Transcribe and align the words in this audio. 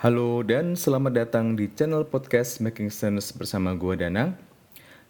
Halo 0.00 0.40
dan 0.40 0.80
selamat 0.80 1.12
datang 1.12 1.52
di 1.52 1.68
channel 1.76 2.08
podcast 2.08 2.64
Making 2.64 2.88
Sense 2.88 3.36
bersama 3.36 3.76
gue 3.76 4.00
Danang. 4.00 4.32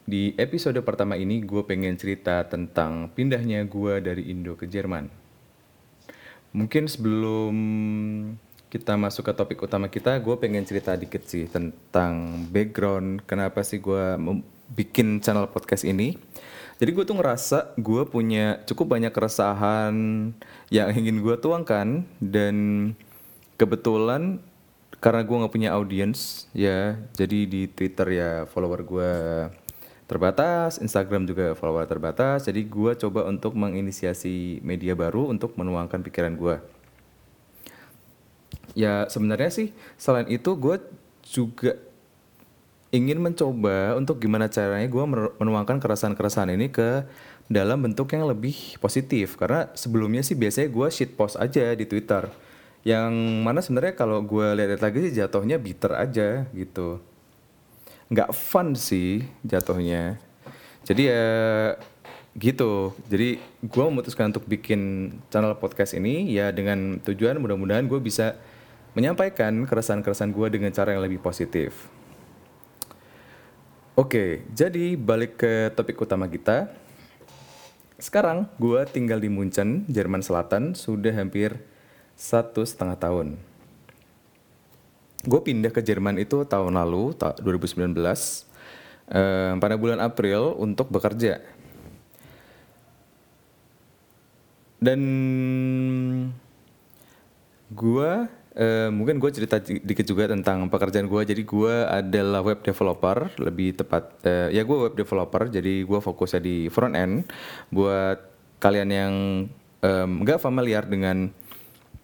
Di 0.02 0.34
episode 0.34 0.82
pertama 0.82 1.14
ini 1.14 1.38
gue 1.46 1.62
pengen 1.62 1.94
cerita 1.94 2.42
tentang 2.50 3.06
pindahnya 3.14 3.62
gue 3.70 4.02
dari 4.02 4.34
Indo 4.34 4.58
ke 4.58 4.66
Jerman. 4.66 5.06
Mungkin 6.50 6.90
sebelum 6.90 7.54
kita 8.66 8.98
masuk 8.98 9.30
ke 9.30 9.32
topik 9.38 9.62
utama 9.62 9.86
kita, 9.86 10.18
gue 10.18 10.34
pengen 10.42 10.66
cerita 10.66 10.98
dikit 10.98 11.22
sih 11.22 11.46
tentang 11.46 12.42
background 12.50 13.22
kenapa 13.30 13.62
sih 13.62 13.78
gue 13.78 14.18
bikin 14.74 15.22
channel 15.22 15.46
podcast 15.54 15.86
ini. 15.86 16.18
Jadi 16.82 16.90
gue 16.90 17.06
tuh 17.06 17.14
ngerasa 17.14 17.78
gue 17.78 18.10
punya 18.10 18.58
cukup 18.66 18.98
banyak 18.98 19.14
keresahan 19.14 19.94
yang 20.66 20.90
ingin 20.98 21.22
gue 21.22 21.38
tuangkan 21.38 22.10
dan 22.18 22.58
kebetulan 23.54 24.42
karena 25.00 25.24
gue 25.24 25.36
nggak 25.36 25.52
punya 25.52 25.72
audience 25.72 26.46
ya 26.52 27.00
jadi 27.16 27.48
di 27.48 27.66
Twitter 27.72 28.06
ya 28.12 28.30
follower 28.44 28.80
gue 28.84 29.12
terbatas, 30.10 30.82
Instagram 30.82 31.22
juga 31.22 31.54
follower 31.54 31.86
terbatas. 31.86 32.50
Jadi 32.50 32.66
gue 32.66 32.98
coba 32.98 33.30
untuk 33.30 33.54
menginisiasi 33.54 34.58
media 34.66 34.98
baru 34.98 35.30
untuk 35.30 35.54
menuangkan 35.54 36.02
pikiran 36.02 36.34
gue. 36.34 36.58
Ya 38.74 39.06
sebenarnya 39.06 39.54
sih 39.54 39.68
selain 39.94 40.26
itu 40.26 40.50
gue 40.58 40.82
juga 41.30 41.78
ingin 42.90 43.22
mencoba 43.22 43.94
untuk 43.94 44.18
gimana 44.18 44.50
caranya 44.50 44.90
gue 44.90 45.04
menuangkan 45.38 45.78
keresahan-keresahan 45.78 46.58
ini 46.58 46.74
ke 46.74 47.06
dalam 47.46 47.78
bentuk 47.78 48.10
yang 48.10 48.26
lebih 48.26 48.78
positif 48.82 49.38
karena 49.38 49.70
sebelumnya 49.78 50.26
sih 50.26 50.34
biasanya 50.34 50.70
gue 50.74 50.88
shit 50.90 51.14
post 51.14 51.38
aja 51.38 51.70
di 51.74 51.86
Twitter 51.86 52.26
yang 52.80 53.12
mana 53.44 53.60
sebenarnya 53.60 53.92
kalau 53.92 54.24
gue 54.24 54.56
lihat 54.56 54.80
lagi 54.80 55.04
sih 55.04 55.12
jatuhnya 55.12 55.60
bitter 55.60 55.92
aja 55.92 56.48
gitu. 56.56 57.00
Nggak 58.08 58.32
fun 58.32 58.72
sih 58.72 59.28
jatuhnya. 59.44 60.16
Jadi 60.88 61.02
ya 61.12 61.26
gitu. 62.40 62.96
Jadi 63.12 63.36
gue 63.60 63.84
memutuskan 63.84 64.32
untuk 64.32 64.48
bikin 64.48 65.12
channel 65.28 65.58
podcast 65.60 65.92
ini 65.92 66.32
ya 66.32 66.48
dengan 66.54 67.02
tujuan 67.04 67.36
mudah-mudahan 67.36 67.84
gue 67.84 68.00
bisa 68.00 68.40
menyampaikan 68.96 69.68
keresahan-keresahan 69.68 70.32
gue 70.34 70.46
dengan 70.50 70.70
cara 70.74 70.96
yang 70.96 71.04
lebih 71.04 71.22
positif. 71.22 71.86
Oke, 73.98 74.48
jadi 74.56 74.96
balik 74.96 75.36
ke 75.36 75.68
topik 75.76 76.00
utama 76.00 76.24
kita. 76.24 76.72
Sekarang 78.00 78.48
gue 78.56 78.80
tinggal 78.88 79.20
di 79.20 79.28
Munchen, 79.28 79.84
Jerman 79.92 80.24
Selatan, 80.24 80.72
sudah 80.72 81.12
hampir 81.12 81.60
satu 82.20 82.60
setengah 82.68 83.00
tahun. 83.00 83.40
Gue 85.24 85.40
pindah 85.40 85.72
ke 85.72 85.80
Jerman 85.80 86.20
itu 86.20 86.44
tahun 86.44 86.76
lalu, 86.76 87.16
2019, 87.16 87.96
eh, 89.08 89.56
pada 89.56 89.74
bulan 89.80 90.04
April 90.04 90.52
untuk 90.60 90.92
bekerja. 90.92 91.40
Dan 94.80 95.00
gue 97.72 98.12
Uh, 98.50 98.90
mungkin 98.90 99.22
gue 99.22 99.30
cerita 99.30 99.62
dikit 99.62 100.02
juga 100.02 100.26
tentang 100.26 100.66
pekerjaan 100.66 101.06
gue. 101.06 101.22
Jadi 101.22 101.46
gue 101.46 101.74
adalah 101.86 102.42
web 102.42 102.58
developer, 102.66 103.30
lebih 103.38 103.78
tepat 103.78 104.10
uh, 104.26 104.50
ya 104.50 104.66
gue 104.66 104.90
web 104.90 104.94
developer. 104.98 105.46
Jadi 105.46 105.86
gue 105.86 106.00
fokusnya 106.02 106.42
di 106.42 106.66
front 106.66 106.98
end. 106.98 107.30
Buat 107.70 108.18
kalian 108.58 108.90
yang 108.90 109.14
nggak 109.86 110.38
um, 110.42 110.44
familiar 110.44 110.82
dengan 110.82 111.30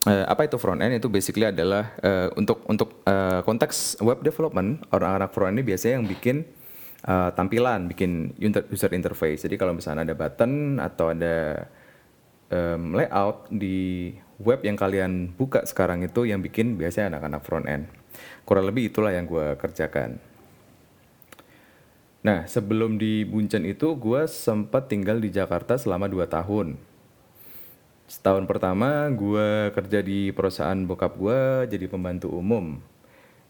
uh, 0.06 0.24
apa 0.30 0.46
itu 0.46 0.56
front 0.56 0.80
end 0.80 1.02
itu 1.02 1.10
basically 1.10 1.50
adalah 1.50 1.92
uh, 2.00 2.30
untuk 2.38 2.62
untuk 2.70 3.02
uh, 3.04 3.42
konteks 3.42 3.98
web 4.00 4.22
development 4.22 4.86
orang-orang 4.94 5.28
front 5.28 5.50
end 5.52 5.56
ini 5.60 5.64
biasanya 5.66 5.94
yang 6.00 6.06
bikin 6.06 6.36
uh, 7.04 7.30
tampilan, 7.34 7.90
bikin 7.90 8.34
user 8.70 8.90
interface. 8.94 9.44
Jadi 9.44 9.58
kalau 9.58 9.74
misalnya 9.74 10.06
ada 10.08 10.16
button 10.16 10.78
atau 10.78 11.12
ada 11.12 11.66
um, 12.50 12.94
layout 12.94 13.50
di 13.50 14.12
web 14.42 14.60
yang 14.62 14.76
kalian 14.76 15.32
buka 15.34 15.64
sekarang 15.64 16.04
itu 16.04 16.28
yang 16.28 16.40
bikin 16.40 16.76
biasanya 16.76 17.16
anak-anak 17.16 17.42
front 17.42 17.66
end. 17.66 17.84
Kurang 18.46 18.68
lebih 18.68 18.88
itulah 18.88 19.12
yang 19.12 19.28
gue 19.28 19.58
kerjakan. 19.58 20.16
Nah, 22.26 22.42
sebelum 22.50 22.98
di 22.98 23.22
Buncen 23.22 23.62
itu 23.62 23.94
gue 23.94 24.26
sempat 24.26 24.90
tinggal 24.90 25.22
di 25.22 25.30
Jakarta 25.30 25.78
selama 25.78 26.10
2 26.10 26.26
tahun. 26.26 26.74
Setahun 28.06 28.46
pertama 28.46 29.10
gue 29.10 29.74
kerja 29.74 29.98
di 30.02 30.30
perusahaan 30.30 30.78
bokap 30.86 31.18
gue 31.18 31.66
jadi 31.70 31.86
pembantu 31.90 32.30
umum. 32.30 32.78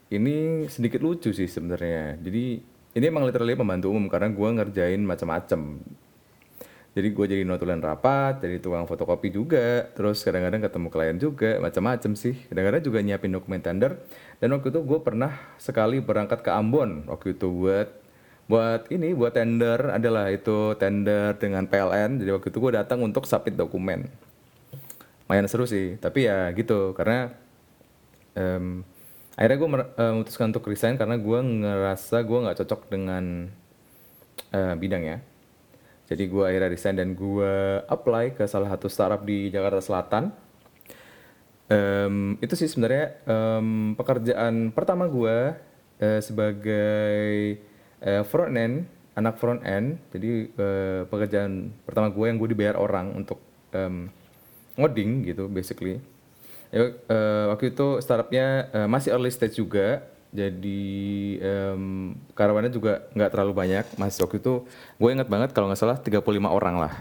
Ini 0.09 0.67
sedikit 0.73 1.05
lucu 1.05 1.31
sih 1.37 1.49
sebenarnya. 1.49 2.17
Jadi 2.21 2.61
ini 2.97 3.05
emang 3.05 3.29
literally 3.29 3.53
pembantu 3.53 3.93
umum 3.93 4.09
karena 4.09 4.33
gue 4.33 4.49
ngerjain 4.57 5.03
macam-macam 5.05 5.61
jadi 6.97 7.13
gue 7.13 7.27
jadi 7.29 7.43
notulen 7.45 7.85
rapat 7.85 8.41
jadi 8.41 8.57
tukang 8.57 8.89
fotokopi 8.89 9.29
juga 9.29 9.85
terus 9.93 10.25
kadang-kadang 10.25 10.65
ketemu 10.65 10.89
klien 10.89 11.17
juga 11.21 11.61
macam-macam 11.61 12.17
sih. 12.17 12.33
Kadang-kadang 12.49 12.81
juga 12.81 12.99
nyiapin 13.05 13.37
dokumen 13.37 13.61
tender. 13.61 14.01
Dan 14.41 14.57
waktu 14.57 14.73
itu 14.73 14.81
gue 14.81 15.01
pernah 15.05 15.37
sekali 15.61 16.01
berangkat 16.01 16.41
ke 16.41 16.49
Ambon 16.49 17.05
waktu 17.05 17.37
itu 17.37 17.53
buat 17.53 17.93
buat 18.49 18.89
ini 18.89 19.13
buat 19.13 19.37
tender. 19.37 19.93
Adalah 19.93 20.33
itu 20.33 20.73
tender 20.81 21.37
dengan 21.37 21.69
PLN 21.69 22.25
jadi 22.25 22.33
waktu 22.33 22.49
itu 22.49 22.59
gue 22.65 22.73
datang 22.81 23.05
untuk 23.05 23.29
submit 23.29 23.61
dokumen 23.61 24.09
lumayan 25.27 25.51
seru 25.51 25.67
sih 25.67 25.99
tapi 25.99 26.31
ya 26.31 26.55
gitu 26.55 26.95
karena 26.95 27.35
um, 28.39 28.87
akhirnya 29.35 29.59
gue 29.59 29.69
eh, 29.99 30.13
memutuskan 30.15 30.55
untuk 30.55 30.71
resign 30.71 30.97
karena 30.97 31.19
gue 31.19 31.39
ngerasa 31.43 32.23
gue 32.25 32.39
nggak 32.47 32.59
cocok 32.63 32.81
dengan 32.89 33.51
uh, 34.55 34.75
bidangnya 34.79 35.21
jadi 36.07 36.23
gue 36.31 36.43
akhirnya 36.47 36.71
resign 36.71 36.97
dan 36.97 37.19
gue 37.19 37.83
apply 37.91 38.39
ke 38.39 38.47
salah 38.47 38.71
satu 38.71 38.87
startup 38.87 39.27
di 39.27 39.51
Jakarta 39.51 39.83
Selatan. 39.83 40.31
Um, 41.67 42.39
itu 42.39 42.55
sih 42.55 42.71
sebenarnya 42.71 43.19
um, 43.27 43.99
pekerjaan 43.99 44.71
pertama 44.71 45.11
gue 45.11 45.59
uh, 45.99 46.21
sebagai 46.23 47.59
uh, 48.07 48.23
front 48.23 48.55
end, 48.55 48.87
anak 49.19 49.35
front 49.43 49.67
end. 49.67 49.99
Jadi 50.15 50.55
uh, 50.55 51.11
pekerjaan 51.11 51.75
pertama 51.83 52.15
gue 52.15 52.27
yang 52.31 52.39
gue 52.39 52.55
dibayar 52.55 52.79
orang 52.79 53.11
untuk 53.19 53.43
um, 53.75 54.07
ngoding 54.77 55.27
gitu 55.27 55.49
basically. 55.51 55.99
Ya, 56.71 56.93
uh, 57.09 57.55
waktu 57.55 57.73
itu 57.73 57.99
startupnya 58.05 58.71
uh, 58.71 58.89
masih 58.89 59.17
early 59.17 59.33
stage 59.33 59.59
juga. 59.59 60.05
Jadi 60.37 61.41
um, 61.41 62.13
karyawannya 62.37 62.69
juga 62.69 63.09
nggak 63.17 63.31
terlalu 63.33 63.53
banyak. 63.57 63.85
Mas 63.97 64.21
waktu 64.21 64.39
itu 64.39 64.69
gue 65.01 65.11
inget 65.11 65.27
banget 65.27 65.57
kalau 65.57 65.73
nggak 65.73 65.81
salah 65.81 65.97
35 65.97 66.21
orang 66.45 66.77
lah. 66.77 66.95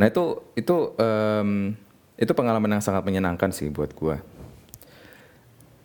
Nah 0.00 0.08
itu 0.08 0.40
itu 0.56 0.96
um, 0.96 1.76
itu 2.22 2.32
pengalaman 2.38 2.78
yang 2.78 2.84
sangat 2.84 3.02
menyenangkan 3.02 3.50
sih 3.50 3.66
buat 3.72 3.90
gue 3.98 4.16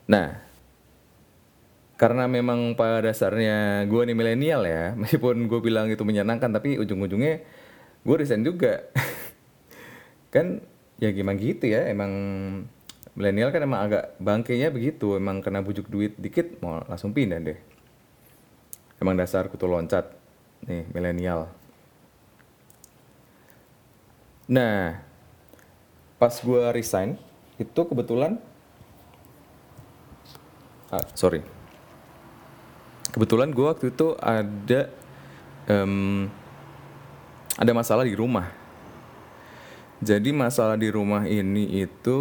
nah 0.08 0.40
karena 1.98 2.30
memang 2.30 2.78
pada 2.78 3.02
dasarnya 3.10 3.82
gue 3.90 4.02
nih 4.06 4.16
milenial 4.16 4.62
ya 4.62 4.92
meskipun 5.00 5.50
gue 5.50 5.60
bilang 5.60 5.90
itu 5.90 6.06
menyenangkan 6.06 6.54
tapi 6.54 6.78
ujung-ujungnya 6.78 7.42
gue 8.06 8.16
resign 8.16 8.46
juga 8.46 8.86
kan 10.28 10.60
ya 10.98 11.08
gimana 11.14 11.38
gitu 11.38 11.70
ya 11.70 11.88
emang 11.88 12.12
milenial 13.18 13.50
kan 13.50 13.62
emang 13.64 13.80
agak 13.88 14.04
bangkainya 14.22 14.70
begitu 14.70 15.18
emang 15.18 15.42
kena 15.42 15.64
bujuk 15.64 15.90
duit 15.90 16.14
dikit 16.18 16.60
mau 16.62 16.84
langsung 16.86 17.10
pindah 17.10 17.42
deh. 17.42 17.58
Emang 18.98 19.14
dasar 19.14 19.46
kutu 19.46 19.66
loncat 19.66 20.10
nih 20.66 20.86
milenial. 20.90 21.50
Nah 24.50 25.02
pas 26.18 26.34
gue 26.34 26.62
resign 26.74 27.14
itu 27.58 27.80
kebetulan 27.86 28.38
ah, 30.90 31.06
sorry. 31.14 31.42
Kebetulan 33.10 33.50
gue 33.50 33.66
waktu 33.66 33.90
itu 33.90 34.14
ada 34.20 34.92
um, 35.66 36.30
ada 37.58 37.72
masalah 37.74 38.06
di 38.06 38.14
rumah 38.14 38.67
jadi 39.98 40.30
masalah 40.30 40.78
di 40.78 40.88
rumah 40.94 41.26
ini 41.26 41.82
itu 41.82 42.18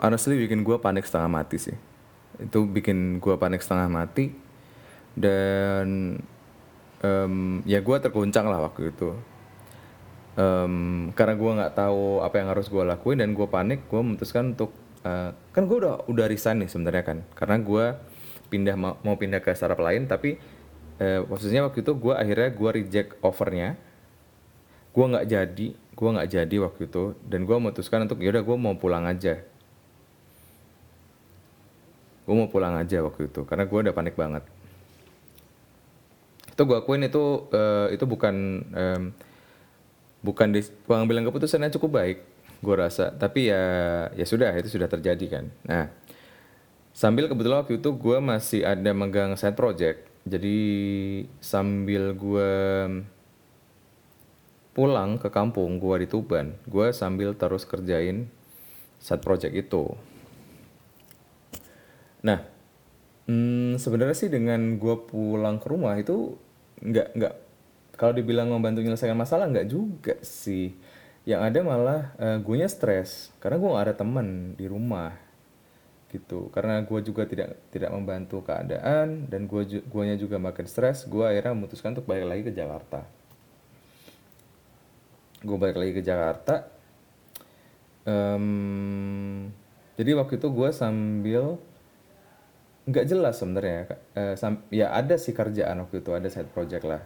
honestly 0.00 0.40
bikin 0.40 0.64
gue 0.64 0.80
panik 0.80 1.04
setengah 1.04 1.28
mati 1.28 1.56
sih. 1.60 1.76
Itu 2.40 2.64
bikin 2.64 3.20
gue 3.20 3.34
panik 3.36 3.60
setengah 3.60 3.88
mati 3.90 4.32
dan 5.12 6.16
um, 7.04 7.60
ya 7.68 7.84
gue 7.84 7.96
terguncang 8.00 8.48
lah 8.48 8.64
waktu 8.64 8.94
itu. 8.94 9.12
Um, 10.38 11.10
karena 11.18 11.34
gue 11.34 11.50
nggak 11.50 11.74
tahu 11.74 12.22
apa 12.22 12.38
yang 12.38 12.48
harus 12.54 12.70
gue 12.70 12.78
lakuin 12.78 13.18
dan 13.18 13.34
gue 13.34 13.42
panik, 13.50 13.90
gue 13.90 13.98
memutuskan 13.98 14.54
untuk 14.54 14.70
uh, 15.02 15.34
kan 15.50 15.66
gue 15.66 15.82
udah 15.82 16.06
udah 16.06 16.30
resign 16.30 16.62
nih 16.62 16.70
sebenarnya 16.70 17.02
kan, 17.02 17.18
karena 17.34 17.58
gue 17.58 17.84
pindah 18.46 18.78
mau, 18.78 18.94
pindah 19.18 19.42
ke 19.42 19.50
startup 19.58 19.82
lain 19.82 20.06
tapi 20.06 20.38
uh, 21.02 21.26
posisinya 21.26 21.66
waktu 21.66 21.82
itu 21.82 21.90
gue 21.90 22.14
akhirnya 22.14 22.54
gue 22.54 22.70
reject 22.70 23.10
offernya, 23.18 23.74
gue 24.94 25.04
nggak 25.10 25.26
jadi 25.26 25.68
gue 25.98 26.08
nggak 26.14 26.30
jadi 26.30 26.56
waktu 26.62 26.86
itu 26.86 27.18
dan 27.26 27.42
gue 27.42 27.56
memutuskan 27.58 28.06
untuk 28.06 28.22
yaudah 28.22 28.46
gue 28.46 28.54
mau 28.54 28.78
pulang 28.78 29.02
aja. 29.02 29.42
Gue 32.22 32.34
mau 32.38 32.46
pulang 32.46 32.78
aja 32.78 33.02
waktu 33.02 33.26
itu 33.26 33.42
karena 33.42 33.66
gue 33.66 33.78
udah 33.82 33.94
panik 33.94 34.14
banget. 34.14 34.46
Itu 36.54 36.62
gue 36.70 36.78
akuin 36.78 37.02
itu 37.02 37.50
uh, 37.50 37.90
itu 37.90 38.06
bukan 38.06 38.34
um, 38.70 39.02
bukan 40.22 40.54
di 40.54 40.62
pengambilan 40.86 41.26
keputusan 41.26 41.66
yang 41.66 41.74
cukup 41.74 41.98
baik 41.98 42.22
gue 42.62 42.74
rasa. 42.78 43.10
Tapi 43.10 43.50
ya 43.50 43.64
ya 44.14 44.22
sudah 44.22 44.54
itu 44.54 44.70
sudah 44.70 44.86
terjadi 44.86 45.26
kan. 45.26 45.44
Nah 45.66 45.90
sambil 46.94 47.26
kebetulan 47.26 47.66
waktu 47.66 47.82
itu 47.82 47.90
gue 47.90 48.18
masih 48.22 48.62
ada 48.62 48.90
megang 48.94 49.34
side 49.34 49.58
project 49.58 50.06
jadi 50.26 50.58
sambil 51.38 52.10
gue 52.14 52.52
pulang 54.78 55.18
ke 55.18 55.26
kampung 55.34 55.82
gue 55.82 56.06
di 56.06 56.06
Tuban 56.06 56.54
gue 56.70 56.94
sambil 56.94 57.34
terus 57.34 57.66
kerjain 57.66 58.30
side 59.02 59.26
project 59.26 59.50
itu. 59.50 59.90
Nah 62.22 62.46
hmm, 63.26 63.74
sebenarnya 63.82 64.14
sih 64.14 64.30
dengan 64.30 64.78
gue 64.78 64.96
pulang 65.10 65.58
ke 65.58 65.66
rumah 65.66 65.98
itu 65.98 66.38
nggak 66.78 67.08
nggak 67.10 67.34
kalau 67.98 68.14
dibilang 68.14 68.54
membantu 68.54 68.86
menyelesaikan 68.86 69.18
masalah 69.18 69.50
nggak 69.50 69.66
juga 69.66 70.14
sih. 70.22 70.78
Yang 71.26 71.40
ada 71.42 71.58
malah 71.66 72.00
uh, 72.22 72.38
gue 72.38 72.54
nya 72.62 72.70
stres 72.70 73.34
karena 73.42 73.58
gue 73.58 73.68
gak 73.74 73.84
ada 73.90 73.96
temen 73.98 74.54
di 74.54 74.70
rumah 74.70 75.10
gitu. 76.14 76.54
Karena 76.54 76.86
gue 76.86 77.02
juga 77.02 77.26
tidak 77.26 77.66
tidak 77.74 77.90
membantu 77.90 78.46
keadaan 78.46 79.26
dan 79.26 79.50
gue 79.50 79.82
guanya 79.90 80.14
juga 80.14 80.38
makin 80.38 80.70
stres 80.70 81.02
gue 81.10 81.26
akhirnya 81.26 81.58
memutuskan 81.58 81.98
untuk 81.98 82.06
balik 82.06 82.30
lagi 82.30 82.46
ke 82.46 82.54
Jakarta 82.54 83.17
gue 85.42 85.56
balik 85.58 85.78
lagi 85.78 85.92
ke 85.94 86.02
Jakarta. 86.02 86.66
Um, 88.08 89.52
jadi 90.00 90.16
waktu 90.16 90.40
itu 90.40 90.48
gue 90.48 90.70
sambil 90.72 91.60
nggak 92.88 93.04
jelas 93.04 93.36
sebenarnya 93.36 94.00
uh, 94.16 94.32
ya 94.72 94.88
ada 94.96 95.20
sih 95.20 95.36
kerjaan 95.36 95.84
waktu 95.84 96.00
itu 96.00 96.10
ada 96.16 96.28
side 96.32 96.48
project 96.50 96.88
lah. 96.88 97.02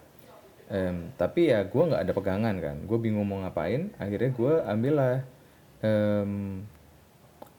Um, 0.72 1.10
tapi 1.18 1.50
ya 1.50 1.66
gue 1.66 1.82
nggak 1.82 2.02
ada 2.06 2.12
pegangan 2.14 2.56
kan. 2.62 2.76
Gue 2.86 3.02
bingung 3.02 3.26
mau 3.26 3.42
ngapain 3.42 3.90
akhirnya 3.98 4.30
gue 4.30 4.52
ambil 4.62 4.94
lah 4.94 5.16
um, 5.82 6.62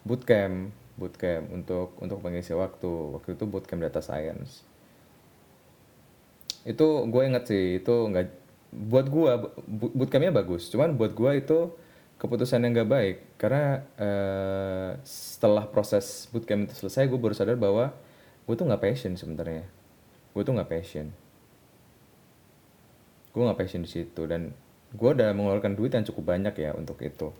bootcamp. 0.07 0.71
Bootcamp 0.93 1.49
untuk 1.51 1.97
untuk 1.99 2.21
mengisi 2.23 2.53
waktu. 2.55 3.19
Waktu 3.19 3.35
itu 3.35 3.43
bootcamp 3.43 3.83
data 3.83 3.99
science. 3.99 4.63
Itu 6.63 7.05
gue 7.11 7.21
inget 7.27 7.43
sih 7.49 7.83
itu 7.83 7.91
nggak 8.07 8.42
buat 8.73 9.07
gue 9.07 9.31
bootcampnya 9.93 10.33
bagus. 10.33 10.67
Cuman 10.73 10.97
buat 10.97 11.13
gue 11.13 11.31
itu 11.37 11.59
keputusan 12.17 12.65
yang 12.65 12.73
nggak 12.73 12.89
baik. 12.89 13.17
Karena 13.37 13.85
uh, 14.01 14.89
setelah 15.05 15.69
proses 15.69 16.27
bootcamp 16.33 16.67
itu 16.67 16.73
selesai 16.73 17.05
gue 17.05 17.19
baru 17.19 17.37
sadar 17.37 17.55
bahwa 17.55 17.93
gue 18.43 18.55
tuh 18.57 18.65
nggak 18.65 18.81
passion 18.81 19.13
sebenarnya. 19.15 19.63
Gue 20.33 20.41
tuh 20.41 20.53
nggak 20.57 20.69
passion. 20.69 21.07
Gue 23.31 23.41
nggak 23.45 23.59
passion 23.59 23.81
di 23.85 23.89
situ. 23.89 24.21
Dan 24.25 24.51
gue 24.93 25.09
udah 25.09 25.29
mengeluarkan 25.31 25.77
duit 25.77 25.93
yang 25.93 26.03
cukup 26.03 26.33
banyak 26.33 26.53
ya 26.57 26.73
untuk 26.73 26.97
itu. 27.05 27.31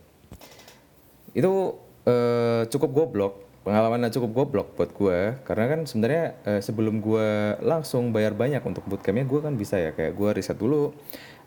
Itu 1.34 1.82
uh, 2.06 2.62
cukup 2.70 2.90
goblok 2.94 3.43
pengalaman 3.64 4.04
yang 4.04 4.12
cukup 4.12 4.30
goblok 4.44 4.68
buat 4.76 4.90
gue 4.92 5.18
karena 5.48 5.64
kan 5.72 5.80
sebenarnya 5.88 6.24
uh, 6.44 6.60
sebelum 6.60 7.00
gue 7.00 7.58
langsung 7.64 8.12
bayar 8.12 8.36
banyak 8.36 8.60
untuk 8.60 8.84
bootcampnya 8.84 9.24
gue 9.24 9.40
kan 9.40 9.56
bisa 9.56 9.80
ya 9.80 9.90
kayak 9.96 10.12
gue 10.12 10.30
riset 10.36 10.60
dulu 10.60 10.92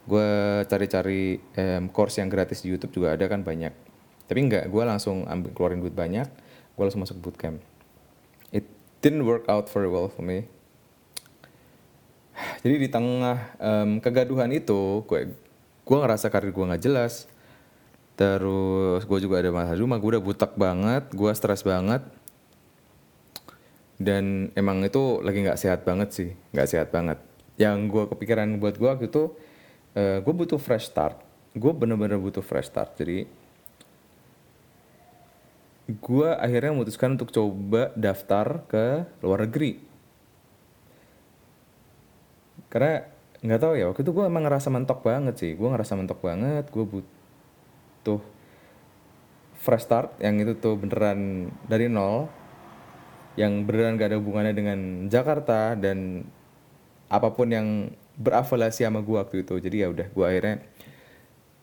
gue 0.10 0.30
cari-cari 0.66 1.38
um, 1.38 1.94
course 1.94 2.18
yang 2.18 2.28
gratis 2.28 2.66
di 2.66 2.74
YouTube 2.74 2.98
juga 2.98 3.14
ada 3.14 3.30
kan 3.30 3.46
banyak 3.46 3.72
tapi 4.26 4.40
enggak 4.42 4.66
gue 4.68 4.84
langsung 4.84 5.30
ambil 5.30 5.54
keluarin 5.54 5.80
duit 5.80 5.94
banyak 5.94 6.26
gue 6.74 6.84
langsung 6.84 7.06
masuk 7.06 7.22
bootcamp 7.22 7.62
didn't 9.02 9.26
work 9.26 9.46
out 9.48 9.70
very 9.70 9.90
well 9.90 10.10
for 10.10 10.26
me. 10.26 10.50
Jadi 12.62 12.76
di 12.86 12.90
tengah 12.90 13.56
um, 13.58 13.98
kegaduhan 14.02 14.50
itu, 14.54 15.06
gue 15.06 15.34
gue 15.88 15.98
ngerasa 15.98 16.30
karir 16.30 16.54
gue 16.54 16.66
nggak 16.66 16.84
jelas. 16.84 17.30
Terus 18.18 19.06
gue 19.06 19.20
juga 19.22 19.38
ada 19.38 19.54
masalah 19.54 19.78
rumah, 19.78 20.02
gue 20.02 20.18
udah 20.18 20.24
butak 20.26 20.58
banget, 20.58 21.14
gue 21.14 21.32
stres 21.38 21.62
banget. 21.62 22.02
Dan 24.02 24.50
emang 24.58 24.82
itu 24.82 25.22
lagi 25.22 25.46
nggak 25.46 25.62
sehat 25.62 25.86
banget 25.86 26.10
sih, 26.10 26.30
nggak 26.54 26.70
sehat 26.70 26.90
banget. 26.90 27.22
Yang 27.62 27.78
gue 27.94 28.04
kepikiran 28.10 28.58
buat 28.58 28.76
gue 28.82 28.90
waktu 28.90 29.06
itu, 29.06 29.38
uh, 29.94 30.18
gue 30.26 30.34
butuh 30.34 30.58
fresh 30.58 30.90
start. 30.90 31.22
Gue 31.54 31.72
bener-bener 31.78 32.18
butuh 32.18 32.42
fresh 32.42 32.74
start. 32.74 32.98
Jadi 32.98 33.30
gue 35.88 36.30
akhirnya 36.36 36.76
memutuskan 36.76 37.16
untuk 37.16 37.32
coba 37.32 37.96
daftar 37.96 38.68
ke 38.68 39.08
luar 39.24 39.48
negeri 39.48 39.80
karena 42.68 43.08
nggak 43.40 43.60
tahu 43.64 43.74
ya 43.80 43.86
waktu 43.88 44.04
itu 44.04 44.12
gue 44.12 44.26
emang 44.28 44.44
ngerasa 44.44 44.68
mentok 44.68 45.00
banget 45.00 45.40
sih 45.40 45.52
gue 45.56 45.64
ngerasa 45.64 45.96
mentok 45.96 46.20
banget 46.20 46.68
gue 46.68 46.84
butuh 48.08 48.24
fresh 49.60 49.84
start 49.84 50.16
yang 50.24 50.40
itu 50.40 50.56
tuh 50.56 50.80
beneran 50.80 51.52
dari 51.68 51.92
nol 51.92 52.32
yang 53.36 53.68
beneran 53.68 54.00
gak 54.00 54.16
ada 54.16 54.18
hubungannya 54.24 54.56
dengan 54.56 54.80
Jakarta 55.12 55.76
dan 55.76 56.24
apa 57.12 57.36
pun 57.36 57.52
yang 57.52 57.92
berafiliasi 58.16 58.88
sama 58.88 59.04
gue 59.04 59.20
waktu 59.20 59.44
itu. 59.46 59.60
Jadi 59.60 59.84
ya 59.84 59.92
udah 59.92 60.08
gue 60.10 60.26
akhirnya 60.26 60.56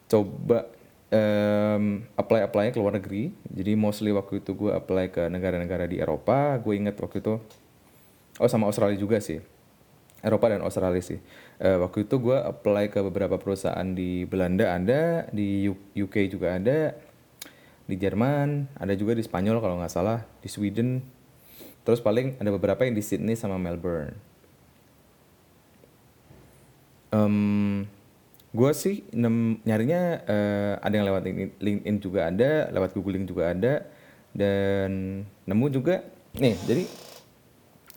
coba 0.07 0.71
um, 1.11 2.05
apply 2.15 2.41
apply 2.47 2.71
ke 2.71 2.79
luar 2.79 3.01
negeri. 3.01 3.33
Jadi 3.51 3.73
mostly 3.75 4.13
waktu 4.13 4.45
itu 4.45 4.53
gue 4.55 4.71
apply 4.71 5.11
ke 5.11 5.23
negara-negara 5.27 5.89
di 5.89 5.99
Eropa. 5.99 6.61
Gue 6.63 6.79
inget 6.79 6.95
waktu 7.01 7.25
itu 7.25 7.41
oh 8.39 8.49
sama 8.51 8.69
Australia 8.69 9.01
juga 9.01 9.19
sih 9.19 9.43
Eropa 10.25 10.49
dan 10.49 10.65
Australia 10.65 11.05
sih. 11.05 11.21
Uh, 11.61 11.85
waktu 11.85 12.09
itu 12.09 12.17
gue 12.17 12.35
apply 12.35 12.89
ke 12.89 13.05
beberapa 13.05 13.37
perusahaan 13.37 13.85
di 13.85 14.25
Belanda 14.25 14.73
ada 14.73 15.29
di 15.29 15.69
UK 15.95 16.33
juga 16.33 16.57
ada 16.57 16.97
di 17.85 18.01
Jerman 18.01 18.73
ada 18.81 18.97
juga 18.97 19.13
di 19.13 19.21
Spanyol 19.21 19.61
kalau 19.61 19.77
nggak 19.79 19.93
salah 19.93 20.25
di 20.41 20.49
Sweden. 20.49 21.05
Terus 21.85 22.01
paling 22.01 22.41
ada 22.41 22.49
beberapa 22.49 22.89
yang 22.89 22.97
di 22.97 23.05
Sydney 23.05 23.37
sama 23.37 23.61
Melbourne. 23.61 24.17
Um, 27.13 27.87
gue 28.55 28.71
sih 28.73 29.03
nem, 29.11 29.59
nyarinya 29.67 30.25
uh, 30.25 30.75
ada 30.79 30.95
yang 30.95 31.07
lewat 31.11 31.23
LinkedIn 31.59 31.97
juga 31.99 32.31
ada 32.31 32.71
lewat 32.71 32.95
googling 32.95 33.27
juga 33.27 33.51
ada 33.51 33.83
dan 34.35 35.23
nemu 35.47 35.67
juga 35.71 36.07
nih 36.39 36.55
jadi 36.67 36.83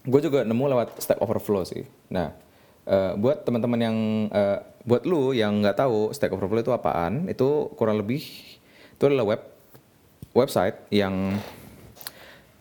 gue 0.07 0.19
juga 0.23 0.47
nemu 0.47 0.63
lewat 0.71 0.97
Stack 1.03 1.19
Overflow 1.19 1.67
sih. 1.67 1.83
Nah 2.07 2.31
uh, 2.87 3.13
buat 3.19 3.43
teman-teman 3.43 3.79
yang 3.79 3.97
uh, 4.31 4.63
buat 4.87 5.03
lu 5.03 5.35
yang 5.35 5.59
nggak 5.59 5.83
tahu 5.83 6.15
Stack 6.15 6.31
Overflow 6.31 6.63
itu 6.63 6.71
apaan 6.71 7.27
itu 7.27 7.67
kurang 7.75 7.99
lebih 7.99 8.23
itu 8.95 9.03
adalah 9.03 9.35
web 9.35 9.41
website 10.31 10.79
yang 10.89 11.35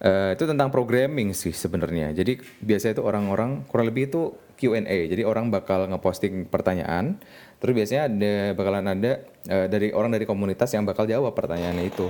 uh, 0.03 0.31
itu 0.35 0.45
tentang 0.45 0.75
programming 0.75 1.31
sih 1.33 1.55
sebenarnya. 1.55 2.11
Jadi 2.11 2.43
biasanya 2.61 2.99
itu 2.99 3.05
orang-orang 3.07 3.63
kurang 3.71 3.87
lebih 3.89 4.11
itu 4.11 4.35
Q&A 4.57 5.13
jadi 5.13 5.23
orang 5.23 5.53
bakal 5.53 5.87
ngeposting 5.87 6.49
pertanyaan 6.49 7.21
Terus 7.57 7.73
biasanya 7.73 8.03
ada 8.13 8.35
bakalan 8.53 8.87
ada 8.93 9.13
uh, 9.49 9.67
dari 9.69 9.89
orang 9.97 10.13
dari 10.13 10.29
komunitas 10.29 10.69
yang 10.77 10.85
bakal 10.85 11.09
jawab 11.09 11.33
pertanyaannya 11.33 11.85
itu. 11.89 12.07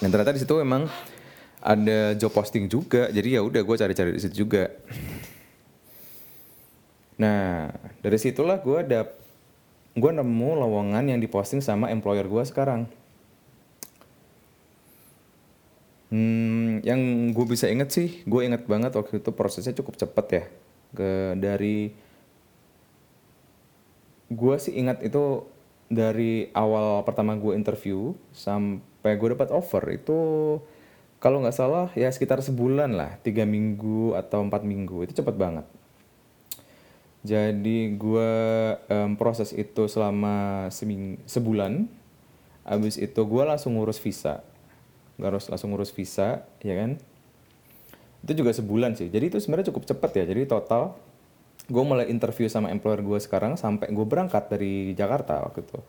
Dan 0.00 0.08
ternyata 0.08 0.32
di 0.32 0.40
situ 0.40 0.56
memang 0.60 0.88
ada 1.64 2.12
job 2.14 2.30
posting 2.30 2.68
juga. 2.68 3.08
Jadi 3.08 3.34
ya 3.34 3.40
udah 3.40 3.64
gue 3.64 3.76
cari-cari 3.80 4.12
di 4.12 4.20
situ 4.20 4.44
juga. 4.44 4.68
Nah 7.16 7.72
dari 8.04 8.18
situlah 8.20 8.60
gue 8.60 8.78
ada 8.84 9.08
gue 9.96 10.10
nemu 10.12 10.50
lowongan 10.60 11.08
yang 11.08 11.18
diposting 11.18 11.64
sama 11.64 11.88
employer 11.88 12.28
gue 12.28 12.44
sekarang. 12.44 12.84
Hmm, 16.12 16.78
yang 16.86 17.32
gue 17.34 17.46
bisa 17.48 17.66
inget 17.66 17.90
sih, 17.90 18.22
gue 18.22 18.40
inget 18.46 18.70
banget 18.70 18.94
waktu 18.94 19.18
itu 19.18 19.34
prosesnya 19.34 19.74
cukup 19.74 19.98
cepet 19.98 20.26
ya. 20.30 20.44
Ke 20.94 21.34
dari 21.34 21.90
gue 24.30 24.56
sih 24.60 24.76
ingat 24.78 25.02
itu 25.02 25.48
dari 25.90 26.50
awal 26.54 27.02
pertama 27.02 27.34
gue 27.38 27.54
interview 27.54 28.14
sampai 28.34 29.14
gue 29.14 29.28
dapat 29.34 29.50
offer 29.54 29.82
itu 29.94 30.18
kalau 31.22 31.40
nggak 31.40 31.56
salah 31.56 31.88
ya 31.96 32.12
sekitar 32.12 32.44
sebulan 32.44 32.92
lah 32.92 33.16
tiga 33.24 33.48
minggu 33.48 34.12
atau 34.12 34.44
empat 34.44 34.60
minggu 34.62 35.08
itu 35.08 35.16
cepet 35.16 35.34
banget. 35.40 35.64
Jadi 37.24 37.96
gue 37.96 38.32
um, 38.76 39.16
proses 39.16 39.56
itu 39.56 39.88
selama 39.88 40.68
seming 40.68 41.16
sebulan. 41.24 41.88
Abis 42.68 43.00
itu 43.00 43.16
gue 43.16 43.42
langsung 43.44 43.80
ngurus 43.80 43.96
visa. 43.96 44.44
Gak 45.16 45.28
harus 45.32 45.44
langsung 45.48 45.72
ngurus 45.72 45.88
visa 45.96 46.44
ya 46.60 46.74
kan? 46.76 47.00
Itu 48.20 48.44
juga 48.44 48.52
sebulan 48.52 49.00
sih. 49.00 49.08
Jadi 49.08 49.32
itu 49.32 49.38
sebenarnya 49.40 49.72
cukup 49.72 49.88
cepet 49.88 50.10
ya. 50.20 50.24
Jadi 50.28 50.44
total 50.44 50.92
gue 51.64 51.80
mulai 51.80 52.12
interview 52.12 52.44
sama 52.52 52.68
employer 52.68 53.00
gue 53.00 53.16
sekarang 53.16 53.56
sampai 53.56 53.88
gue 53.88 54.04
berangkat 54.04 54.52
dari 54.52 54.92
Jakarta 54.92 55.40
waktu 55.48 55.64
itu. 55.64 55.80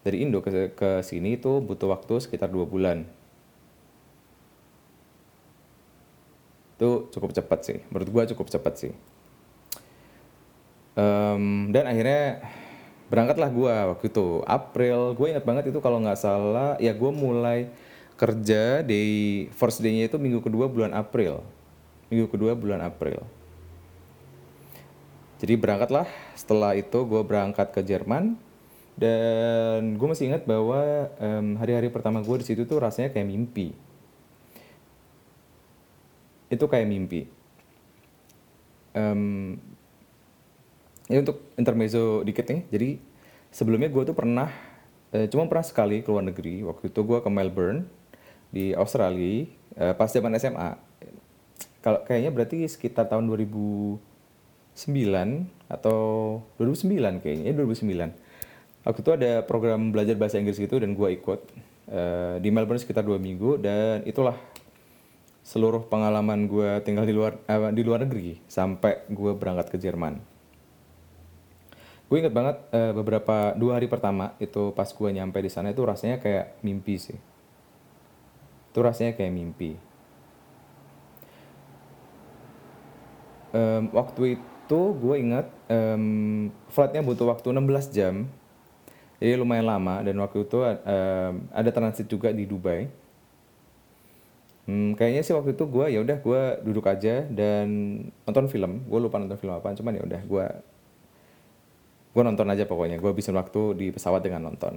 Dari 0.00 0.24
Indo 0.24 0.40
ke 0.40 0.72
ke 0.72 1.04
sini 1.04 1.36
itu 1.36 1.60
butuh 1.60 1.92
waktu 1.92 2.16
sekitar 2.24 2.48
dua 2.48 2.64
bulan 2.64 3.04
Itu 6.78 7.10
cukup 7.10 7.34
cepat 7.34 7.66
sih, 7.66 7.78
menurut 7.90 8.06
gue 8.06 8.22
cukup 8.38 8.46
cepat 8.54 8.74
sih. 8.78 8.92
Um, 10.94 11.74
dan 11.74 11.90
akhirnya 11.90 12.42
berangkatlah 13.10 13.50
gue 13.50 13.74
waktu 13.94 14.04
itu 14.06 14.46
April. 14.46 15.18
Gue 15.18 15.34
ingat 15.34 15.42
banget 15.42 15.74
itu 15.74 15.82
kalau 15.82 15.98
nggak 15.98 16.22
salah 16.22 16.78
ya 16.78 16.94
gue 16.94 17.10
mulai 17.10 17.66
kerja 18.14 18.86
di 18.86 19.02
first 19.58 19.82
day-nya 19.82 20.06
itu 20.06 20.22
minggu 20.22 20.38
kedua 20.38 20.70
bulan 20.70 20.94
April. 20.94 21.42
Minggu 22.14 22.30
kedua 22.30 22.54
bulan 22.54 22.78
April. 22.86 23.26
Jadi 25.42 25.54
berangkatlah. 25.58 26.06
Setelah 26.38 26.78
itu 26.78 26.98
gue 27.02 27.22
berangkat 27.26 27.74
ke 27.74 27.82
Jerman. 27.82 28.38
Dan 28.98 29.94
gue 29.98 30.06
masih 30.10 30.30
ingat 30.30 30.46
bahwa 30.46 31.10
um, 31.22 31.58
hari-hari 31.58 31.90
pertama 31.90 32.22
gue 32.22 32.42
di 32.42 32.46
situ 32.46 32.66
tuh 32.66 32.82
rasanya 32.82 33.10
kayak 33.10 33.30
mimpi 33.30 33.70
itu 36.48 36.64
kayak 36.64 36.88
mimpi. 36.88 37.28
Um, 38.96 39.56
ini 41.08 41.24
untuk 41.24 41.40
intermezzo 41.56 42.24
dikit 42.24 42.48
nih. 42.48 42.62
Jadi 42.68 42.90
sebelumnya 43.52 43.88
gue 43.88 44.02
tuh 44.12 44.16
pernah 44.16 44.48
eh, 45.12 45.28
cuma 45.32 45.48
pernah 45.48 45.64
sekali 45.64 46.04
ke 46.04 46.08
luar 46.08 46.24
negeri. 46.24 46.64
Waktu 46.64 46.92
itu 46.92 47.00
gue 47.04 47.18
ke 47.20 47.30
Melbourne 47.32 47.88
di 48.48 48.72
Australia 48.72 49.44
eh, 49.76 49.94
pas 49.94 50.08
zaman 50.08 50.32
SMA 50.40 50.88
kalau 51.78 52.02
kayaknya 52.04 52.30
berarti 52.34 52.66
sekitar 52.66 53.06
tahun 53.06 53.28
2009 53.30 54.00
atau 55.68 56.00
2009 56.58 57.22
kayaknya 57.22 57.44
ya 57.48 57.54
2009 57.54 58.88
waktu 58.88 59.00
itu 59.04 59.12
ada 59.12 59.44
program 59.44 59.92
belajar 59.92 60.16
bahasa 60.16 60.40
Inggris 60.40 60.58
gitu 60.58 60.80
dan 60.80 60.96
gue 60.96 61.08
ikut 61.12 61.40
eh, 61.92 62.36
di 62.40 62.48
Melbourne 62.50 62.80
sekitar 62.80 63.04
dua 63.04 63.20
minggu 63.20 63.60
dan 63.60 64.02
itulah 64.08 64.34
seluruh 65.48 65.88
pengalaman 65.88 66.44
gue 66.44 66.76
tinggal 66.84 67.08
di 67.08 67.16
luar 67.16 67.40
eh, 67.48 67.72
di 67.72 67.80
luar 67.80 68.04
negeri 68.04 68.36
sampai 68.44 69.08
gue 69.08 69.32
berangkat 69.32 69.72
ke 69.72 69.80
Jerman. 69.80 70.20
Gue 72.08 72.24
inget 72.24 72.32
banget 72.32 72.56
uh, 72.72 72.92
beberapa 72.96 73.52
dua 73.52 73.76
hari 73.76 73.84
pertama 73.84 74.32
itu 74.40 74.72
pas 74.72 74.88
gue 74.88 75.08
nyampe 75.12 75.44
di 75.44 75.52
sana 75.52 75.76
itu 75.76 75.84
rasanya 75.84 76.16
kayak 76.16 76.56
mimpi 76.64 76.96
sih. 76.96 77.20
Itu 78.72 78.80
rasanya 78.80 79.12
kayak 79.12 79.28
mimpi. 79.28 79.76
Um, 83.52 83.92
waktu 83.92 84.40
itu 84.40 84.80
gue 84.96 85.16
inget 85.20 85.52
um, 85.68 86.48
flightnya 86.72 87.04
butuh 87.04 87.28
waktu 87.28 87.52
16 87.52 87.92
jam. 87.92 88.24
Jadi 89.20 89.36
lumayan 89.36 89.68
lama 89.68 90.00
dan 90.00 90.16
waktu 90.16 90.48
itu 90.48 90.64
um, 90.64 91.32
ada 91.52 91.70
transit 91.72 92.08
juga 92.08 92.32
di 92.32 92.48
Dubai 92.48 92.88
hmm, 94.68 95.00
kayaknya 95.00 95.24
sih 95.24 95.32
waktu 95.32 95.56
itu 95.56 95.64
gue 95.64 95.86
ya 95.88 95.98
udah 96.04 96.20
gue 96.20 96.42
duduk 96.68 96.84
aja 96.86 97.24
dan 97.26 97.66
nonton 98.28 98.46
film. 98.52 98.84
Gue 98.84 99.00
lupa 99.00 99.16
nonton 99.16 99.40
film 99.40 99.56
apa 99.56 99.72
cuman 99.72 99.96
ya 99.96 100.02
udah 100.04 100.22
gue 100.22 100.46
gue 102.12 102.22
nonton 102.22 102.46
aja 102.52 102.68
pokoknya. 102.68 103.00
Gue 103.00 103.10
habisin 103.10 103.34
waktu 103.34 103.60
di 103.74 103.86
pesawat 103.88 104.20
dengan 104.20 104.52
nonton. 104.52 104.76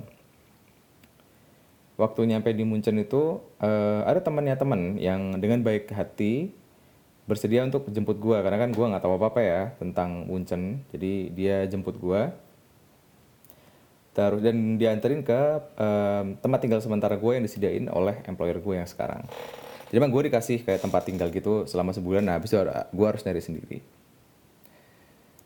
Waktu 2.00 2.25
nyampe 2.25 2.50
di 2.55 2.63
Munchen 2.65 2.98
itu 2.98 3.43
uh, 3.62 4.01
ada 4.07 4.24
temannya 4.24 4.55
teman 4.57 4.98
yang 4.98 5.38
dengan 5.38 5.62
baik 5.62 5.91
hati 5.91 6.50
bersedia 7.29 7.62
untuk 7.62 7.86
jemput 7.93 8.17
gue 8.17 8.38
karena 8.41 8.57
kan 8.57 8.74
gue 8.74 8.81
nggak 8.81 9.03
tahu 9.05 9.13
apa 9.21 9.27
apa 9.36 9.41
ya 9.43 9.62
tentang 9.77 10.25
Munchen. 10.25 10.88
Jadi 10.89 11.36
dia 11.36 11.67
jemput 11.67 12.00
gue 12.00 12.31
terus 14.12 14.43
dan 14.43 14.75
dianterin 14.75 15.24
ke 15.24 15.39
um, 15.79 16.36
tempat 16.36 16.60
tinggal 16.60 16.83
sementara 16.83 17.15
gue 17.15 17.31
yang 17.31 17.43
disediain 17.48 17.88
oleh 17.88 18.19
employer 18.27 18.60
gue 18.60 18.75
yang 18.75 18.89
sekarang 18.89 19.24
jadi 19.91 20.00
emang 20.00 20.15
gue 20.15 20.31
dikasih 20.31 20.63
kayak 20.63 20.88
tempat 20.88 21.03
tinggal 21.03 21.27
gitu 21.36 21.67
selama 21.67 21.91
sebulan 21.91 22.24
nah 22.24 22.39
habis 22.39 22.55
itu 22.55 22.63
gue 22.95 23.05
harus 23.12 23.27
nyari 23.27 23.43
sendiri. 23.43 23.77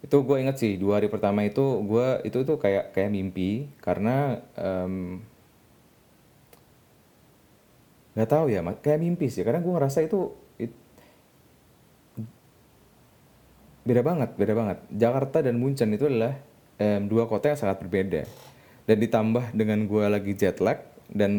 Itu 0.06 0.22
gue 0.22 0.38
inget 0.38 0.62
sih 0.62 0.78
dua 0.78 1.02
hari 1.02 1.10
pertama 1.10 1.42
itu 1.42 1.82
gue 1.82 2.22
itu 2.30 2.46
tuh 2.46 2.62
kayak 2.62 2.94
kayak 2.94 3.10
mimpi 3.10 3.66
karena 3.82 4.38
nggak 8.14 8.30
um, 8.30 8.34
tahu 8.38 8.54
ya 8.54 8.62
kayak 8.86 9.02
mimpi 9.02 9.34
sih. 9.34 9.42
Karena 9.42 9.66
gue 9.66 9.74
ngerasa 9.74 10.06
itu 10.06 10.30
it, 10.62 10.70
beda 13.82 14.06
banget 14.06 14.30
beda 14.38 14.54
banget. 14.54 14.78
Jakarta 14.94 15.42
dan 15.42 15.58
Munchen 15.58 15.90
itu 15.90 16.06
adalah 16.06 16.38
um, 16.78 17.02
dua 17.10 17.26
kota 17.26 17.50
yang 17.50 17.58
sangat 17.58 17.82
berbeda. 17.82 18.30
Dan 18.86 19.02
ditambah 19.02 19.58
dengan 19.58 19.90
gue 19.90 20.06
lagi 20.06 20.38
jet 20.38 20.62
lag 20.62 20.86
dan 21.10 21.34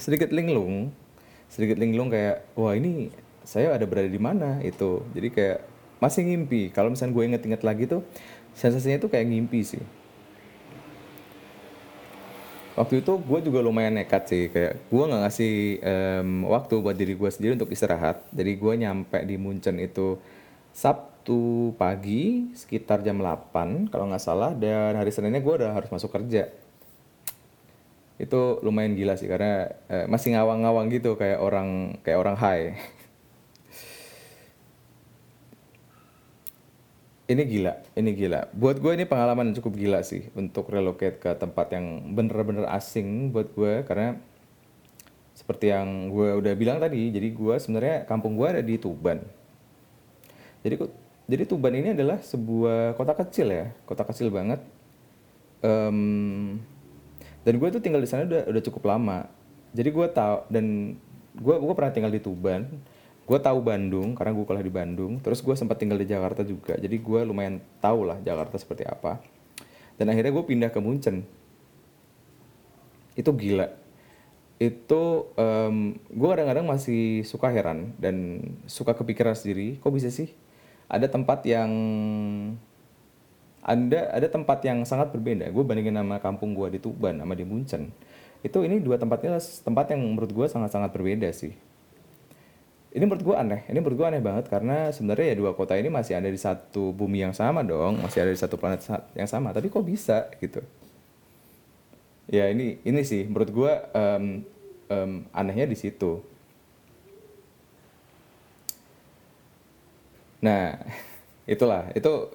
sedikit 0.00 0.32
linglung 0.32 0.96
sedikit 1.48 1.80
linglung 1.80 2.12
kayak 2.12 2.52
wah 2.54 2.76
ini 2.76 3.08
saya 3.48 3.72
ada 3.72 3.88
berada 3.88 4.12
di 4.12 4.20
mana? 4.20 4.60
Itu. 4.60 5.08
Jadi 5.16 5.28
kayak 5.32 5.58
masih 5.98 6.28
ngimpi. 6.28 6.68
Kalau 6.70 6.92
misalnya 6.92 7.16
gue 7.16 7.24
inget-inget 7.32 7.62
lagi 7.64 7.84
tuh 7.88 8.04
sensasinya 8.52 9.00
tuh 9.00 9.10
kayak 9.10 9.26
ngimpi 9.32 9.60
sih. 9.64 9.82
Waktu 12.78 13.02
itu 13.02 13.12
gue 13.18 13.38
juga 13.42 13.58
lumayan 13.64 13.96
nekat 13.96 14.22
sih. 14.28 14.52
Kayak 14.52 14.78
gue 14.86 15.02
nggak 15.02 15.22
ngasih 15.24 15.54
um, 15.82 16.30
waktu 16.52 16.74
buat 16.78 16.94
diri 16.94 17.16
gue 17.16 17.30
sendiri 17.32 17.56
untuk 17.56 17.72
istirahat. 17.72 18.22
Jadi 18.30 18.52
gue 18.54 18.72
nyampe 18.78 19.18
di 19.24 19.40
Munchen 19.40 19.80
itu 19.80 20.20
Sabtu 20.70 21.74
pagi 21.74 22.52
sekitar 22.54 23.02
jam 23.02 23.18
8 23.18 23.90
kalau 23.90 24.06
nggak 24.12 24.22
salah. 24.22 24.52
Dan 24.54 24.94
hari 24.94 25.10
Seninnya 25.10 25.40
gue 25.40 25.54
udah 25.64 25.72
harus 25.74 25.88
masuk 25.88 26.12
kerja 26.12 26.67
itu 28.18 28.58
lumayan 28.66 28.98
gila 28.98 29.14
sih 29.14 29.30
karena 29.30 29.70
uh, 29.86 30.10
masih 30.10 30.34
ngawang-ngawang 30.34 30.90
gitu 30.90 31.14
kayak 31.14 31.38
orang 31.38 31.98
kayak 32.02 32.18
orang 32.18 32.34
high 32.34 32.74
ini 37.28 37.42
gila, 37.44 37.72
ini 37.92 38.10
gila. 38.16 38.48
Buat 38.56 38.80
gue 38.80 38.92
ini 38.96 39.04
pengalaman 39.04 39.52
yang 39.52 39.56
cukup 39.60 39.76
gila 39.76 40.00
sih 40.00 40.32
untuk 40.32 40.72
relocate 40.72 41.20
ke 41.20 41.30
tempat 41.36 41.76
yang 41.76 42.16
bener-bener 42.16 42.64
asing 42.72 43.28
buat 43.28 43.52
gue 43.52 43.84
karena 43.84 44.16
seperti 45.36 45.70
yang 45.70 46.08
gue 46.08 46.40
udah 46.40 46.56
bilang 46.56 46.80
tadi, 46.80 47.12
jadi 47.12 47.28
gue 47.30 47.54
sebenarnya 47.60 48.08
kampung 48.08 48.34
gue 48.34 48.48
ada 48.48 48.64
di 48.64 48.80
Tuban. 48.80 49.20
Jadi 50.64 50.74
jadi 51.28 51.44
Tuban 51.44 51.76
ini 51.76 51.92
adalah 51.92 52.18
sebuah 52.24 52.96
kota 52.96 53.12
kecil 53.12 53.52
ya, 53.52 53.66
kota 53.84 54.08
kecil 54.08 54.32
banget. 54.32 54.64
Um, 55.60 56.56
dan 57.48 57.56
gue 57.56 57.68
tuh 57.72 57.80
tinggal 57.80 58.04
di 58.04 58.08
sana 58.12 58.28
udah 58.28 58.44
udah 58.44 58.62
cukup 58.68 58.92
lama. 58.92 59.24
Jadi 59.72 59.88
gue 59.88 60.06
tahu 60.12 60.36
dan 60.52 61.00
gue 61.32 61.56
gue 61.56 61.72
pernah 61.72 61.92
tinggal 61.96 62.12
di 62.12 62.20
Tuban. 62.20 62.68
Gue 63.24 63.40
tahu 63.40 63.64
Bandung 63.64 64.12
karena 64.12 64.36
gue 64.36 64.44
kuliah 64.44 64.60
di 64.60 64.68
Bandung. 64.68 65.16
Terus 65.24 65.40
gue 65.40 65.56
sempat 65.56 65.80
tinggal 65.80 65.96
di 65.96 66.04
Jakarta 66.04 66.44
juga. 66.44 66.76
Jadi 66.76 67.00
gue 67.00 67.20
lumayan 67.24 67.64
tahu 67.80 68.04
lah 68.04 68.20
Jakarta 68.20 68.60
seperti 68.60 68.84
apa. 68.84 69.24
Dan 69.96 70.12
akhirnya 70.12 70.28
gue 70.28 70.44
pindah 70.44 70.68
ke 70.68 70.76
Munchen. 70.76 71.24
Itu 73.16 73.32
gila. 73.32 73.72
Itu 74.60 75.32
um, 75.32 75.96
gue 75.96 76.28
kadang-kadang 76.28 76.68
masih 76.68 77.24
suka 77.24 77.48
heran 77.48 77.96
dan 77.96 78.44
suka 78.68 78.92
kepikiran 78.92 79.32
sendiri. 79.32 79.80
Kok 79.80 79.96
bisa 79.96 80.12
sih? 80.12 80.36
Ada 80.84 81.08
tempat 81.08 81.48
yang 81.48 81.72
ada 83.68 84.08
ada 84.08 84.28
tempat 84.32 84.64
yang 84.64 84.80
sangat 84.88 85.12
berbeda. 85.12 85.52
Gue 85.52 85.60
bandingin 85.60 86.00
sama 86.00 86.16
kampung 86.24 86.56
gue 86.56 86.72
di 86.72 86.80
Tuban 86.80 87.20
sama 87.20 87.36
di 87.36 87.44
Munchen. 87.44 87.92
Itu 88.40 88.64
ini 88.64 88.80
dua 88.80 88.96
tempatnya 88.96 89.36
tempat 89.36 89.92
yang 89.92 90.00
menurut 90.00 90.32
gue 90.32 90.46
sangat-sangat 90.48 90.88
berbeda 90.88 91.28
sih. 91.36 91.52
Ini 92.88 93.04
menurut 93.04 93.20
gue 93.20 93.36
aneh. 93.36 93.68
Ini 93.68 93.76
menurut 93.84 94.00
gue 94.00 94.06
aneh 94.08 94.24
banget 94.24 94.48
karena 94.48 94.88
sebenarnya 94.88 95.36
ya 95.36 95.36
dua 95.36 95.52
kota 95.52 95.76
ini 95.76 95.92
masih 95.92 96.16
ada 96.16 96.32
di 96.32 96.40
satu 96.40 96.96
bumi 96.96 97.20
yang 97.28 97.36
sama 97.36 97.60
dong. 97.60 98.00
Masih 98.00 98.24
ada 98.24 98.32
di 98.32 98.40
satu 98.40 98.56
planet 98.56 98.88
yang 99.12 99.28
sama. 99.28 99.52
Tapi 99.52 99.68
kok 99.68 99.84
bisa 99.84 100.32
gitu? 100.40 100.64
Ya 102.32 102.48
ini 102.48 102.80
ini 102.88 103.04
sih 103.04 103.28
menurut 103.28 103.52
gue 103.52 103.72
um, 103.92 104.24
um, 104.88 105.12
anehnya 105.36 105.68
di 105.68 105.76
situ. 105.76 106.24
Nah 110.40 110.80
itulah. 111.52 111.92
Itu 111.92 112.32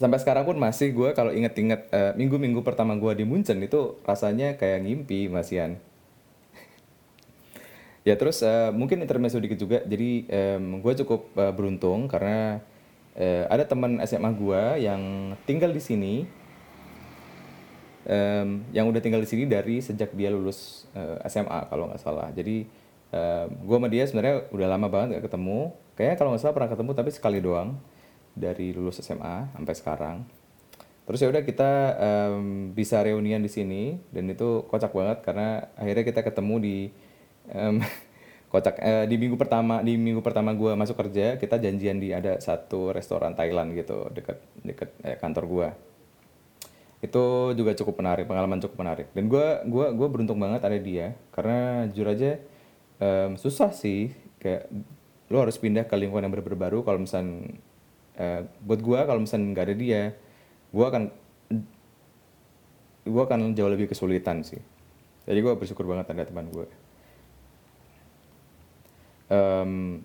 sampai 0.00 0.16
sekarang 0.16 0.48
pun 0.48 0.56
masih 0.56 0.96
gue 0.96 1.12
kalau 1.12 1.28
inget-inget 1.28 1.84
uh, 1.92 2.16
minggu-minggu 2.16 2.64
pertama 2.64 2.96
gue 2.96 3.20
di 3.20 3.28
Munchen 3.28 3.60
itu 3.60 4.00
rasanya 4.08 4.56
kayak 4.56 4.88
ngimpi 4.88 5.28
masian 5.28 5.76
Ya 8.08 8.16
terus 8.16 8.40
uh, 8.40 8.72
mungkin 8.72 9.04
intermezzo 9.04 9.36
dikit 9.36 9.60
juga. 9.60 9.84
Jadi 9.84 10.24
um, 10.32 10.80
gue 10.80 11.04
cukup 11.04 11.36
uh, 11.36 11.52
beruntung 11.52 12.08
karena 12.08 12.64
uh, 13.12 13.44
ada 13.52 13.68
teman 13.68 14.00
SMA 14.08 14.32
gue 14.32 14.62
yang 14.80 15.36
tinggal 15.44 15.68
di 15.68 15.84
sini, 15.84 16.24
um, 18.08 18.64
yang 18.72 18.88
udah 18.88 19.04
tinggal 19.04 19.20
di 19.20 19.28
sini 19.28 19.44
dari 19.44 19.84
sejak 19.84 20.16
dia 20.16 20.32
lulus 20.32 20.88
uh, 20.96 21.20
SMA 21.28 21.68
kalau 21.68 21.92
nggak 21.92 22.00
salah. 22.00 22.32
Jadi 22.32 22.64
uh, 23.12 23.52
gue 23.52 23.76
sama 23.76 23.92
dia 23.92 24.08
sebenarnya 24.08 24.48
udah 24.48 24.68
lama 24.72 24.88
banget 24.88 25.20
gak 25.20 25.28
ketemu. 25.28 25.76
Kayaknya 25.92 26.16
kalau 26.16 26.32
nggak 26.32 26.40
salah 26.40 26.56
pernah 26.56 26.72
ketemu 26.72 26.90
tapi 26.96 27.10
sekali 27.12 27.38
doang 27.44 27.76
dari 28.34 28.72
lulus 28.74 29.02
SMA 29.02 29.52
sampai 29.54 29.74
sekarang. 29.76 30.16
Terus 31.08 31.18
ya 31.26 31.28
udah 31.32 31.42
kita 31.42 31.72
um, 31.98 32.70
bisa 32.70 33.02
reunian 33.02 33.42
di 33.42 33.50
sini 33.50 33.98
dan 34.14 34.30
itu 34.30 34.62
kocak 34.70 34.94
banget 34.94 35.26
karena 35.26 35.66
akhirnya 35.74 36.04
kita 36.06 36.20
ketemu 36.22 36.54
di 36.62 36.76
um, 37.50 37.82
kocak 38.52 38.78
eh, 38.78 39.04
di 39.06 39.18
minggu 39.18 39.34
pertama 39.38 39.82
di 39.82 39.94
minggu 39.94 40.22
pertama 40.22 40.54
gue 40.54 40.74
masuk 40.74 40.98
kerja 40.98 41.38
kita 41.38 41.58
janjian 41.58 42.02
di 42.02 42.10
ada 42.10 42.38
satu 42.42 42.90
restoran 42.90 43.34
Thailand 43.34 43.74
gitu 43.78 44.10
deket 44.10 44.38
deket 44.62 44.90
eh, 45.06 45.18
kantor 45.18 45.44
gue 45.46 45.68
itu 47.00 47.24
juga 47.56 47.72
cukup 47.72 48.02
menarik 48.04 48.28
pengalaman 48.28 48.60
cukup 48.60 48.76
menarik 48.82 49.06
dan 49.16 49.24
gue 49.30 49.46
gua 49.72 49.88
gua 49.96 50.08
beruntung 50.12 50.36
banget 50.36 50.60
ada 50.66 50.76
dia 50.76 51.16
karena 51.32 51.88
jujur 51.88 52.12
aja 52.12 52.32
um, 53.00 53.40
susah 53.40 53.72
sih 53.72 54.12
kayak 54.36 54.68
lo 55.32 55.40
harus 55.40 55.56
pindah 55.56 55.86
ke 55.88 55.94
lingkungan 55.96 56.28
yang 56.28 56.34
berbeda 56.34 56.58
baru 56.58 56.84
kalau 56.84 57.00
misal 57.00 57.24
uh, 58.20 58.44
buat 58.60 58.84
gue 58.84 58.98
kalau 59.08 59.24
misal 59.24 59.40
nggak 59.40 59.64
ada 59.64 59.76
dia 59.76 60.02
gue 60.70 60.84
akan 60.84 61.08
gue 63.08 63.22
akan 63.24 63.56
jauh 63.56 63.72
lebih 63.72 63.88
kesulitan 63.88 64.44
sih. 64.44 64.60
Jadi 65.24 65.38
gue 65.40 65.52
bersyukur 65.56 65.88
banget 65.88 66.12
ada 66.12 66.28
teman 66.28 66.52
gue 66.52 66.68
um, 69.30 70.02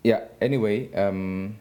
ya 0.00 0.16
yeah, 0.16 0.20
anyway 0.40 0.88
um, 0.96 1.52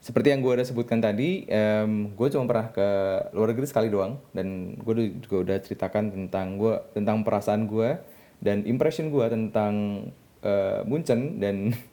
seperti 0.00 0.32
yang 0.32 0.40
gue 0.40 0.48
udah 0.56 0.64
sebutkan 0.64 0.96
tadi, 0.96 1.44
um, 1.52 2.16
gue 2.16 2.26
cuma 2.32 2.48
pernah 2.48 2.72
ke 2.72 2.88
luar 3.36 3.52
negeri 3.52 3.68
sekali 3.68 3.92
doang, 3.92 4.16
dan 4.32 4.72
gue 4.80 5.12
juga 5.20 5.36
udah 5.44 5.56
ceritakan 5.60 6.08
tentang 6.08 6.56
gue 6.56 6.72
tentang 6.96 7.20
perasaan 7.20 7.68
gue 7.68 8.00
dan 8.40 8.64
impression 8.64 9.12
gue 9.12 9.26
tentang 9.28 10.08
uh, 10.40 10.80
Munchen 10.88 11.36
dan 11.36 11.76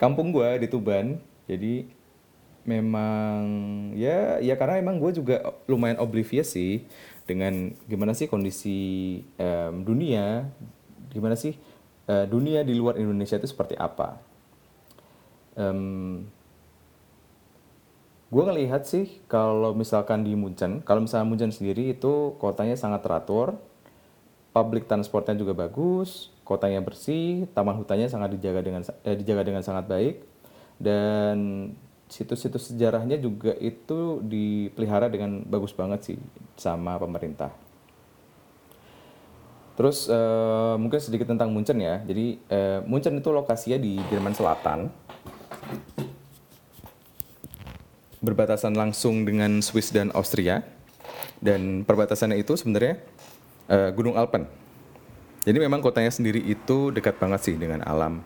kampung 0.00 0.32
gue 0.32 0.64
di 0.64 0.68
Tuban. 0.72 1.20
Jadi 1.44 1.84
memang 2.64 3.40
ya 3.96 4.40
ya 4.40 4.56
karena 4.56 4.80
emang 4.80 4.96
gue 4.96 5.12
juga 5.16 5.56
lumayan 5.68 6.00
oblivious 6.00 6.56
sih 6.56 6.84
dengan 7.28 7.76
gimana 7.84 8.16
sih 8.16 8.26
kondisi 8.26 9.20
um, 9.36 9.84
dunia, 9.84 10.48
gimana 11.12 11.36
sih 11.36 11.54
uh, 12.08 12.24
dunia 12.24 12.64
di 12.64 12.74
luar 12.74 12.96
Indonesia 12.96 13.36
itu 13.36 13.46
seperti 13.46 13.76
apa. 13.76 14.16
Um, 15.54 16.26
gue 18.30 18.42
ngelihat 18.46 18.86
sih 18.86 19.20
kalau 19.26 19.76
misalkan 19.76 20.22
di 20.22 20.32
Munchen, 20.34 20.80
kalau 20.82 21.04
misalnya 21.04 21.26
Munchen 21.28 21.52
sendiri 21.52 21.92
itu 21.92 22.38
kotanya 22.38 22.78
sangat 22.78 23.02
teratur, 23.02 23.58
public 24.50 24.86
transportnya 24.90 25.38
juga 25.38 25.54
bagus, 25.54 26.30
kotanya 26.50 26.82
bersih, 26.82 27.46
taman 27.54 27.78
hutannya 27.78 28.10
sangat 28.10 28.34
dijaga 28.34 28.66
dengan 28.66 28.82
eh, 29.06 29.14
dijaga 29.14 29.46
dengan 29.46 29.62
sangat 29.62 29.86
baik, 29.86 30.26
dan 30.82 31.70
situs-situs 32.10 32.74
sejarahnya 32.74 33.22
juga 33.22 33.54
itu 33.62 34.18
dipelihara 34.26 35.06
dengan 35.06 35.46
bagus 35.46 35.70
banget 35.70 36.02
sih 36.02 36.18
sama 36.58 36.98
pemerintah. 36.98 37.54
Terus 39.78 40.10
uh, 40.10 40.76
mungkin 40.76 41.00
sedikit 41.00 41.30
tentang 41.30 41.54
Munchen 41.54 41.78
ya. 41.80 42.02
Jadi 42.04 42.36
uh, 42.52 42.84
Munchen 42.84 43.16
itu 43.16 43.30
lokasinya 43.32 43.78
di 43.80 43.96
Jerman 44.12 44.34
Selatan 44.36 44.92
berbatasan 48.20 48.76
langsung 48.76 49.24
dengan 49.24 49.64
Swiss 49.64 49.88
dan 49.88 50.12
Austria 50.12 50.60
dan 51.40 51.88
perbatasannya 51.88 52.36
itu 52.36 52.52
sebenarnya 52.58 53.00
uh, 53.72 53.88
Gunung 53.96 54.20
Alpen. 54.20 54.44
Jadi 55.40 55.56
memang 55.56 55.80
kotanya 55.80 56.12
sendiri 56.12 56.40
itu 56.44 56.92
dekat 56.92 57.16
banget 57.16 57.40
sih 57.40 57.56
dengan 57.56 57.80
alam 57.88 58.20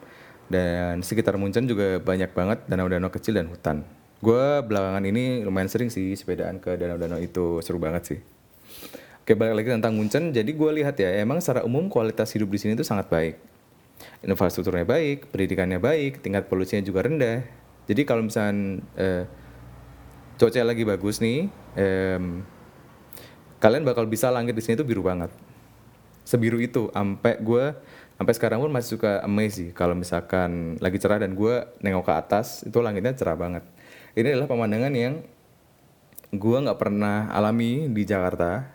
dan 0.50 1.00
sekitar 1.00 1.38
Munchen 1.40 1.64
juga 1.64 2.02
banyak 2.02 2.30
banget 2.34 2.58
danau-danau 2.66 3.08
kecil 3.08 3.38
dan 3.38 3.46
hutan. 3.48 3.86
Gue 4.18 4.60
belakangan 4.64 5.04
ini 5.04 5.44
lumayan 5.44 5.70
sering 5.70 5.92
sih 5.92 6.16
sepedaan 6.16 6.58
ke 6.58 6.74
danau-danau 6.74 7.20
itu 7.20 7.62
seru 7.62 7.78
banget 7.78 8.02
sih. 8.14 8.18
Oke 9.24 9.32
balik 9.32 9.64
lagi 9.64 9.68
tentang 9.72 9.96
Munchen, 9.96 10.36
jadi 10.36 10.50
gue 10.52 10.70
lihat 10.84 11.00
ya 11.00 11.08
emang 11.22 11.40
secara 11.40 11.64
umum 11.64 11.88
kualitas 11.88 12.28
hidup 12.36 12.52
di 12.52 12.60
sini 12.60 12.76
itu 12.76 12.84
sangat 12.84 13.08
baik. 13.08 13.40
Infrastrukturnya 14.20 14.84
baik, 14.84 15.32
pendidikannya 15.32 15.80
baik, 15.80 16.20
tingkat 16.20 16.44
polusinya 16.44 16.84
juga 16.84 17.08
rendah. 17.08 17.40
Jadi 17.88 18.02
kalau 18.04 18.26
misalnya 18.26 18.84
uh, 19.00 19.24
cuaca 20.36 20.60
lagi 20.60 20.84
bagus 20.84 21.24
nih, 21.24 21.48
um, 21.78 22.44
kalian 23.64 23.84
bakal 23.86 24.04
bisa 24.04 24.28
langit 24.28 24.52
di 24.52 24.60
sini 24.60 24.76
tuh 24.76 24.84
biru 24.84 25.00
banget. 25.00 25.32
Sebiru 26.24 26.58
itu, 26.58 26.88
sampai 26.90 27.38
gue 27.40 27.64
sampai 28.14 28.34
sekarang 28.34 28.62
pun 28.62 28.70
masih 28.70 28.94
suka 28.94 29.26
amazed 29.26 29.58
sih 29.58 29.68
kalau 29.74 29.98
misalkan 29.98 30.78
lagi 30.78 31.02
cerah 31.02 31.18
dan 31.18 31.34
gue 31.34 31.66
nengok 31.82 32.06
ke 32.06 32.14
atas 32.14 32.62
itu 32.64 32.78
langitnya 32.80 33.12
cerah 33.12 33.36
banget. 33.36 33.64
Ini 34.14 34.34
adalah 34.38 34.48
pemandangan 34.48 34.94
yang 34.94 35.14
gue 36.34 36.58
nggak 36.62 36.78
pernah 36.78 37.30
alami 37.34 37.90
di 37.90 38.02
Jakarta 38.06 38.74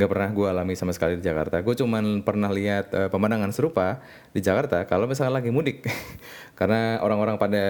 nggak 0.00 0.16
pernah 0.16 0.30
gue 0.32 0.46
alami 0.48 0.72
sama 0.80 0.96
sekali 0.96 1.20
di 1.20 1.24
Jakarta. 1.28 1.60
Gue 1.60 1.76
cuman 1.76 2.24
pernah 2.24 2.48
lihat 2.48 2.88
uh, 2.96 3.08
pemandangan 3.12 3.52
serupa 3.52 4.00
di 4.32 4.40
Jakarta 4.40 4.88
kalau 4.88 5.04
misalnya 5.04 5.44
lagi 5.44 5.52
mudik. 5.52 5.84
Karena 6.58 7.04
orang-orang 7.04 7.36
pada 7.36 7.64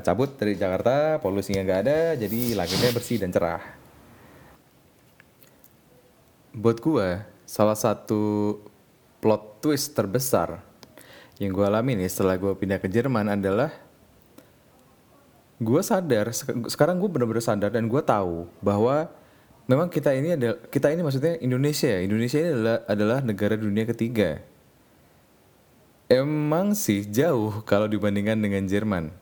cabut 0.00 0.40
dari 0.40 0.56
Jakarta, 0.56 1.20
polusinya 1.20 1.60
nggak 1.60 1.80
ada, 1.84 1.98
jadi 2.16 2.56
langitnya 2.56 2.90
bersih 2.96 3.20
dan 3.20 3.28
cerah. 3.28 3.60
Buat 6.56 6.80
gue, 6.80 7.08
salah 7.54 7.78
satu 7.78 8.58
plot 9.22 9.62
twist 9.62 9.94
terbesar 9.94 10.58
yang 11.38 11.54
gue 11.54 11.62
alami 11.62 11.94
nih 11.94 12.10
setelah 12.10 12.34
gue 12.34 12.50
pindah 12.50 12.82
ke 12.82 12.90
Jerman 12.90 13.30
adalah 13.30 13.70
gue 15.62 15.80
sadar, 15.86 16.34
sekarang 16.66 16.98
gue 16.98 17.06
bener-bener 17.06 17.38
sadar 17.38 17.70
dan 17.70 17.86
gue 17.86 18.02
tahu 18.02 18.50
bahwa 18.58 19.06
memang 19.70 19.86
kita 19.86 20.10
ini 20.18 20.34
ada 20.34 20.58
kita 20.66 20.90
ini 20.90 21.06
maksudnya 21.06 21.38
Indonesia 21.38 21.86
ya. 21.86 22.02
Indonesia 22.02 22.42
ini 22.42 22.50
adalah 22.50 22.78
adalah 22.90 23.18
negara 23.22 23.54
dunia 23.54 23.86
ketiga. 23.86 24.42
Emang 26.10 26.74
sih 26.74 27.06
jauh 27.06 27.62
kalau 27.64 27.86
dibandingkan 27.86 28.36
dengan 28.36 28.66
Jerman. 28.66 29.14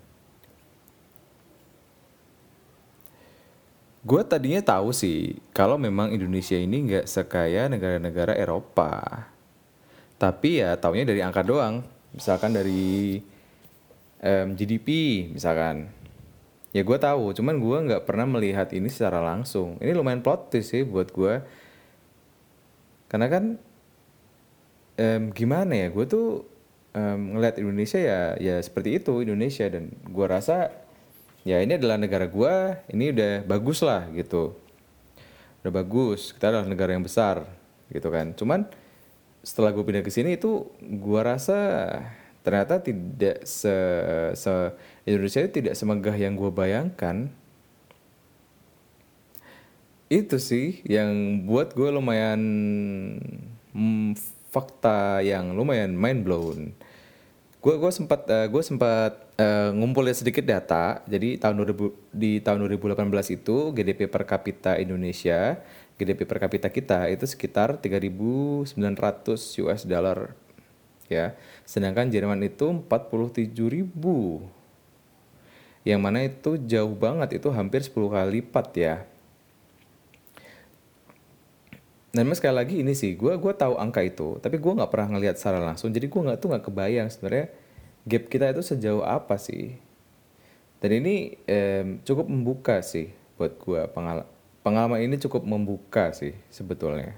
Gue 4.02 4.22
tadinya 4.26 4.58
tahu 4.58 4.90
sih 4.90 5.38
kalau 5.54 5.78
memang 5.78 6.10
Indonesia 6.10 6.58
ini 6.58 6.90
nggak 6.90 7.06
sekaya 7.06 7.70
negara-negara 7.70 8.34
Eropa. 8.34 9.26
Tapi 10.18 10.62
ya 10.62 10.74
taunya 10.74 11.06
dari 11.06 11.22
angka 11.22 11.46
doang. 11.46 11.86
Misalkan 12.12 12.50
dari 12.50 13.22
um, 14.22 14.54
GDP 14.54 14.88
misalkan 15.34 15.90
ya 16.72 16.80
gue 16.80 16.98
tahu 16.98 17.36
cuman 17.36 17.60
gue 17.60 17.78
nggak 17.92 18.04
pernah 18.08 18.24
melihat 18.24 18.72
ini 18.72 18.88
secara 18.88 19.20
langsung 19.20 19.76
ini 19.82 19.92
lumayan 19.92 20.24
plot 20.24 20.48
twist 20.48 20.72
sih 20.72 20.88
buat 20.88 21.12
gue 21.12 21.44
karena 23.12 23.28
kan 23.28 23.44
um, 24.96 25.22
gimana 25.36 25.72
ya 25.76 25.88
gue 25.92 26.04
tuh 26.08 26.48
um, 26.96 27.36
ngelihat 27.36 27.60
Indonesia 27.60 28.00
ya 28.00 28.20
ya 28.40 28.56
seperti 28.64 28.96
itu 28.96 29.20
Indonesia 29.20 29.68
dan 29.68 29.92
gue 29.92 30.26
rasa 30.26 30.72
ya 31.42 31.58
ini 31.62 31.74
adalah 31.78 31.98
negara 31.98 32.26
gue 32.30 32.54
ini 32.94 33.10
udah 33.10 33.32
bagus 33.46 33.82
lah 33.82 34.06
gitu. 34.14 34.54
Udah 35.62 35.72
bagus 35.72 36.34
kita 36.34 36.50
adalah 36.50 36.66
negara 36.66 36.94
yang 36.94 37.04
besar 37.06 37.46
gitu 37.90 38.08
kan. 38.10 38.34
Cuman 38.34 38.66
setelah 39.42 39.74
gue 39.74 39.82
pindah 39.82 40.06
ke 40.06 40.10
sini 40.10 40.38
itu 40.38 40.70
gue 40.78 41.20
rasa 41.20 41.58
ternyata 42.42 42.82
tidak 42.82 43.42
se, 43.46 43.74
se 44.34 44.52
Indonesia 45.06 45.42
itu 45.42 45.62
tidak 45.62 45.74
semegah 45.74 46.14
yang 46.14 46.34
gue 46.34 46.50
bayangkan. 46.50 47.30
Itu 50.12 50.36
sih 50.36 50.84
yang 50.84 51.44
buat 51.48 51.72
gue 51.72 51.88
lumayan 51.88 52.40
hmm, 53.72 54.12
fakta 54.52 55.24
yang 55.24 55.56
lumayan 55.56 55.96
mind 55.96 56.20
blown 56.22 56.60
gue 57.62 57.74
gue 57.78 57.92
sempat 57.94 58.26
uh, 58.26 58.46
gue 58.50 58.62
sempat 58.66 59.12
uh, 59.38 59.70
ngumpulin 59.72 60.16
sedikit 60.16 60.42
data 60.42 61.00
jadi 61.06 61.38
tahun 61.38 61.62
2000 61.62 62.12
di 62.12 62.42
tahun 62.42 62.66
2018 62.66 63.36
itu 63.38 63.56
GDP 63.72 64.10
per 64.10 64.26
kapita 64.28 64.76
Indonesia 64.76 65.60
GDP 66.00 66.26
per 66.26 66.42
kapita 66.42 66.72
kita 66.72 67.06
itu 67.12 67.24
sekitar 67.28 67.78
3.900 67.78 68.74
US 69.62 69.82
dollar 69.86 70.34
ya. 71.12 71.36
Sedangkan 71.68 72.08
Jerman 72.08 72.40
itu 72.40 72.72
47 72.72 73.52
ribu. 73.68 74.42
Yang 75.82 76.00
mana 76.00 76.18
itu 76.24 76.56
jauh 76.62 76.94
banget, 76.94 77.42
itu 77.42 77.48
hampir 77.50 77.82
10 77.84 77.92
kali 77.92 78.40
lipat 78.40 78.66
ya. 78.78 78.96
Dan 82.12 82.28
mas 82.28 82.38
sekali 82.38 82.60
lagi 82.60 82.74
ini 82.84 82.92
sih, 82.92 83.16
gue 83.16 83.32
gua 83.40 83.56
tahu 83.56 83.80
angka 83.80 84.04
itu, 84.04 84.36
tapi 84.44 84.60
gue 84.60 84.72
nggak 84.76 84.92
pernah 84.92 85.16
ngelihat 85.16 85.40
secara 85.40 85.64
langsung. 85.64 85.88
Jadi 85.90 86.12
gue 86.12 86.20
nggak 86.20 86.38
tuh 86.44 86.48
nggak 86.52 86.64
kebayang 86.68 87.08
sebenarnya 87.08 87.48
gap 88.06 88.26
kita 88.30 88.50
itu 88.50 88.62
sejauh 88.64 89.04
apa 89.06 89.38
sih. 89.38 89.78
Dan 90.82 91.02
ini 91.02 91.38
eh, 91.46 92.02
cukup 92.02 92.26
membuka 92.26 92.82
sih 92.82 93.14
buat 93.38 93.54
gue 93.58 93.82
pengal 93.90 94.26
pengalaman 94.62 95.02
ini 95.02 95.18
cukup 95.18 95.42
membuka 95.42 96.14
sih 96.14 96.34
sebetulnya. 96.50 97.14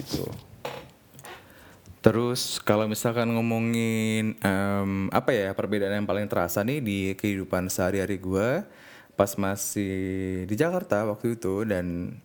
Gitu. 0.00 0.24
Terus 2.04 2.60
kalau 2.60 2.84
misalkan 2.84 3.32
ngomongin 3.32 4.36
um, 4.44 5.08
apa 5.08 5.32
ya 5.32 5.56
perbedaan 5.56 6.04
yang 6.04 6.08
paling 6.08 6.28
terasa 6.28 6.60
nih 6.60 6.84
di 6.84 6.98
kehidupan 7.16 7.72
sehari-hari 7.72 8.20
gue 8.20 8.60
pas 9.16 9.32
masih 9.40 10.44
di 10.44 10.52
Jakarta 10.52 11.08
waktu 11.08 11.40
itu 11.40 11.64
dan 11.64 12.18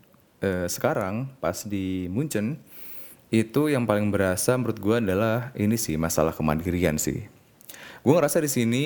uh, 0.44 0.68
sekarang 0.68 1.32
pas 1.40 1.64
di 1.64 2.12
Munchen 2.12 2.60
itu 3.32 3.72
yang 3.72 3.88
paling 3.88 4.12
berasa 4.12 4.60
menurut 4.60 4.84
gue 4.84 4.96
adalah 5.00 5.56
ini 5.56 5.80
sih 5.80 5.96
masalah 5.96 6.36
kemandirian 6.36 7.00
sih. 7.00 7.39
Gue 8.00 8.14
ngerasa 8.16 8.40
di 8.40 8.50
sini 8.52 8.84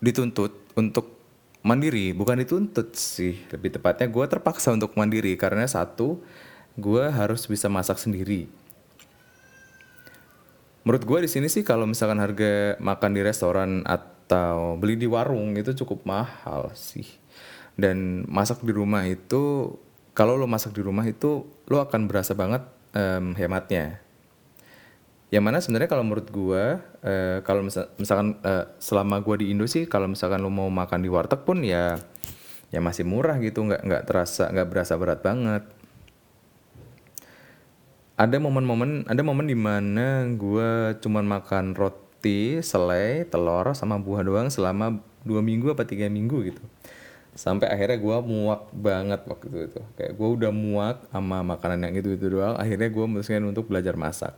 dituntut 0.00 0.76
untuk 0.76 1.20
mandiri, 1.64 2.12
bukan 2.12 2.40
dituntut 2.40 2.96
sih. 2.96 3.40
Lebih 3.48 3.80
tepatnya 3.80 4.08
gue 4.08 4.24
terpaksa 4.28 4.72
untuk 4.72 4.96
mandiri 4.96 5.36
karena 5.36 5.64
satu, 5.64 6.20
gue 6.76 7.04
harus 7.08 7.44
bisa 7.48 7.68
masak 7.68 8.00
sendiri. 8.00 8.48
Menurut 10.80 11.04
gue 11.04 11.18
di 11.24 11.30
sini 11.30 11.46
sih 11.52 11.60
kalau 11.60 11.84
misalkan 11.84 12.20
harga 12.20 12.80
makan 12.80 13.12
di 13.12 13.20
restoran 13.20 13.84
atau 13.84 14.80
beli 14.80 14.96
di 14.96 15.04
warung 15.04 15.52
itu 15.60 15.76
cukup 15.84 16.08
mahal 16.08 16.72
sih. 16.72 17.04
Dan 17.76 18.24
masak 18.28 18.64
di 18.64 18.72
rumah 18.72 19.04
itu 19.04 19.76
kalau 20.16 20.36
lo 20.36 20.48
masak 20.48 20.72
di 20.76 20.82
rumah 20.84 21.04
itu 21.04 21.44
lo 21.68 21.76
akan 21.84 22.08
berasa 22.08 22.32
banget 22.32 22.64
um, 22.96 23.36
hematnya. 23.36 24.00
Yang 25.30 25.42
mana 25.46 25.58
sebenarnya 25.62 25.90
kalau 25.90 26.02
menurut 26.02 26.26
gue, 26.26 26.64
uh, 27.06 27.38
kalau 27.46 27.62
misal, 27.62 27.86
misalkan 28.02 28.34
uh, 28.42 28.66
selama 28.82 29.22
gue 29.22 29.46
di 29.46 29.54
Indo 29.54 29.62
sih, 29.70 29.86
kalau 29.86 30.10
misalkan 30.10 30.42
lo 30.42 30.50
mau 30.50 30.66
makan 30.66 31.06
di 31.06 31.08
warteg 31.10 31.46
pun 31.46 31.62
ya, 31.62 32.02
ya 32.74 32.80
masih 32.82 33.06
murah 33.06 33.38
gitu, 33.38 33.62
nggak 33.62 33.86
nggak 33.86 34.02
terasa, 34.10 34.50
nggak 34.50 34.66
berasa 34.66 34.98
berat 34.98 35.22
banget. 35.22 35.62
Ada 38.18 38.36
momen-momen, 38.42 39.06
ada 39.06 39.22
momen 39.22 39.46
di 39.46 39.56
mana 39.56 40.26
gue 40.34 40.98
cuman 40.98 41.24
makan 41.24 41.78
roti, 41.78 42.58
selai, 42.58 43.22
telur, 43.30 43.70
sama 43.78 44.02
buah 44.02 44.26
doang 44.26 44.50
selama 44.50 44.98
dua 45.22 45.40
minggu 45.40 45.72
apa 45.72 45.86
tiga 45.86 46.10
minggu 46.10 46.52
gitu 46.52 46.62
sampai 47.30 47.70
akhirnya 47.70 47.98
gue 48.02 48.16
muak 48.26 48.74
banget 48.74 49.20
waktu 49.24 49.46
itu, 49.48 49.58
itu. 49.70 49.80
kayak 49.94 50.12
gue 50.18 50.28
udah 50.28 50.50
muak 50.50 51.06
sama 51.14 51.46
makanan 51.46 51.86
yang 51.86 51.94
itu 52.02 52.18
itu 52.18 52.26
doang 52.26 52.58
akhirnya 52.58 52.90
gue 52.90 53.04
memutuskan 53.06 53.46
untuk 53.46 53.70
belajar 53.70 53.94
masak 53.94 54.34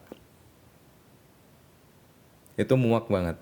itu 2.56 2.74
muak 2.76 3.08
banget. 3.08 3.36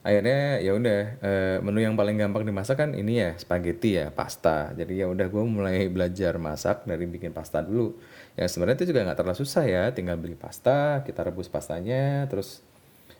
Akhirnya 0.00 0.64
ya 0.64 0.72
udah 0.72 1.00
uh, 1.20 1.56
menu 1.60 1.84
yang 1.84 1.92
paling 1.92 2.16
gampang 2.16 2.48
dimasak 2.48 2.80
kan 2.80 2.90
ini 2.96 3.20
ya 3.20 3.30
spaghetti 3.36 4.00
ya 4.00 4.08
pasta. 4.08 4.72
Jadi 4.72 5.04
ya 5.04 5.06
udah 5.12 5.28
gue 5.28 5.44
mulai 5.44 5.92
belajar 5.92 6.40
masak 6.40 6.88
dari 6.88 7.04
bikin 7.04 7.36
pasta 7.36 7.60
dulu. 7.60 7.92
Yang 8.32 8.56
sebenarnya 8.56 8.80
itu 8.80 8.96
juga 8.96 9.04
nggak 9.04 9.18
terlalu 9.20 9.38
susah 9.44 9.64
ya 9.68 9.84
tinggal 9.92 10.16
beli 10.16 10.40
pasta 10.40 11.04
kita 11.04 11.20
rebus 11.20 11.52
pastanya 11.52 12.24
terus 12.32 12.64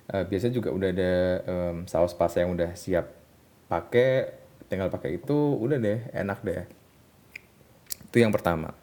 uh, 0.08 0.24
biasanya 0.24 0.56
juga 0.56 0.72
udah 0.72 0.88
ada 0.88 1.14
um, 1.44 1.76
saus 1.84 2.16
pasta 2.16 2.40
yang 2.40 2.56
udah 2.56 2.72
siap 2.72 3.12
pakai 3.68 4.40
tinggal 4.72 4.88
pakai 4.88 5.20
itu 5.20 5.36
udah 5.36 5.76
deh 5.76 6.00
enak 6.16 6.40
deh. 6.40 6.64
Itu 8.08 8.24
yang 8.24 8.32
pertama 8.32 8.79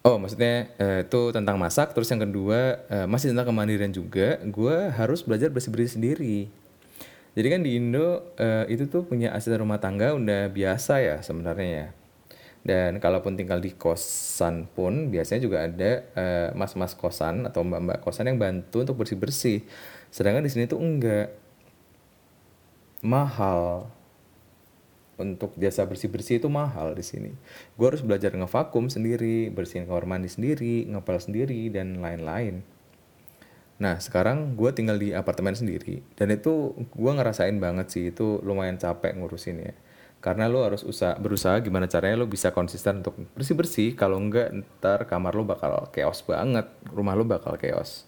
oh 0.00 0.16
maksudnya 0.16 0.72
eh, 0.80 1.04
itu 1.04 1.20
tentang 1.32 1.60
masak 1.60 1.92
terus 1.92 2.08
yang 2.08 2.24
kedua 2.24 2.80
eh, 2.88 3.06
masih 3.06 3.32
tentang 3.32 3.52
kemandirian 3.52 3.92
juga 3.92 4.40
gue 4.40 4.76
harus 4.96 5.20
belajar 5.24 5.52
bersih 5.52 5.70
bersih 5.72 6.00
sendiri. 6.00 6.48
Jadi 7.30 7.46
kan 7.46 7.60
di 7.62 7.78
Indo 7.78 8.34
eh, 8.40 8.66
itu 8.72 8.90
tuh 8.90 9.06
punya 9.06 9.30
asisten 9.36 9.62
rumah 9.62 9.78
tangga 9.78 10.16
udah 10.16 10.50
biasa 10.50 10.98
ya 11.04 11.16
sebenarnya 11.22 11.68
ya. 11.68 11.88
Dan 12.60 13.00
kalaupun 13.00 13.40
tinggal 13.40 13.56
di 13.62 13.72
kosan 13.72 14.68
pun 14.68 15.08
biasanya 15.08 15.40
juga 15.40 15.64
ada 15.64 15.90
eh, 16.16 16.48
mas-mas 16.56 16.92
kosan 16.96 17.48
atau 17.48 17.64
mbak-mbak 17.64 18.04
kosan 18.04 18.28
yang 18.28 18.38
bantu 18.40 18.82
untuk 18.84 19.00
bersih-bersih. 19.00 19.64
Sedangkan 20.10 20.44
di 20.44 20.50
sini 20.52 20.66
tuh 20.66 20.80
enggak. 20.80 21.32
Mahal 23.00 23.88
untuk 25.20 25.52
jasa 25.60 25.84
bersih-bersih 25.84 26.40
itu 26.40 26.48
mahal 26.48 26.96
di 26.96 27.04
sini. 27.04 27.30
Gue 27.76 27.92
harus 27.92 28.00
belajar 28.00 28.32
ngevakum 28.32 28.88
sendiri, 28.88 29.52
bersihin 29.52 29.84
kamar 29.84 30.08
mandi 30.08 30.32
sendiri, 30.32 30.88
ngepel 30.88 31.20
sendiri, 31.20 31.68
dan 31.68 32.00
lain-lain. 32.00 32.64
Nah, 33.80 33.96
sekarang 33.96 34.56
gue 34.60 34.70
tinggal 34.76 35.00
di 35.00 35.16
apartemen 35.16 35.56
sendiri, 35.56 36.04
dan 36.16 36.28
itu 36.32 36.76
gue 36.76 37.12
ngerasain 37.12 37.56
banget 37.56 37.86
sih, 37.88 38.04
itu 38.12 38.40
lumayan 38.44 38.76
capek 38.76 39.16
ngurusin 39.16 39.56
ya. 39.60 39.72
Karena 40.20 40.52
lo 40.52 40.60
harus 40.60 40.84
usaha, 40.84 41.16
berusaha 41.16 41.56
gimana 41.64 41.88
caranya 41.88 42.20
lo 42.20 42.28
bisa 42.28 42.52
konsisten 42.52 43.00
untuk 43.00 43.16
bersih-bersih, 43.32 43.96
kalau 43.96 44.20
enggak 44.20 44.52
ntar 44.52 45.08
kamar 45.08 45.32
lo 45.32 45.48
bakal 45.48 45.88
chaos 45.96 46.20
banget, 46.20 46.68
rumah 46.92 47.16
lo 47.16 47.24
bakal 47.24 47.56
chaos. 47.56 48.04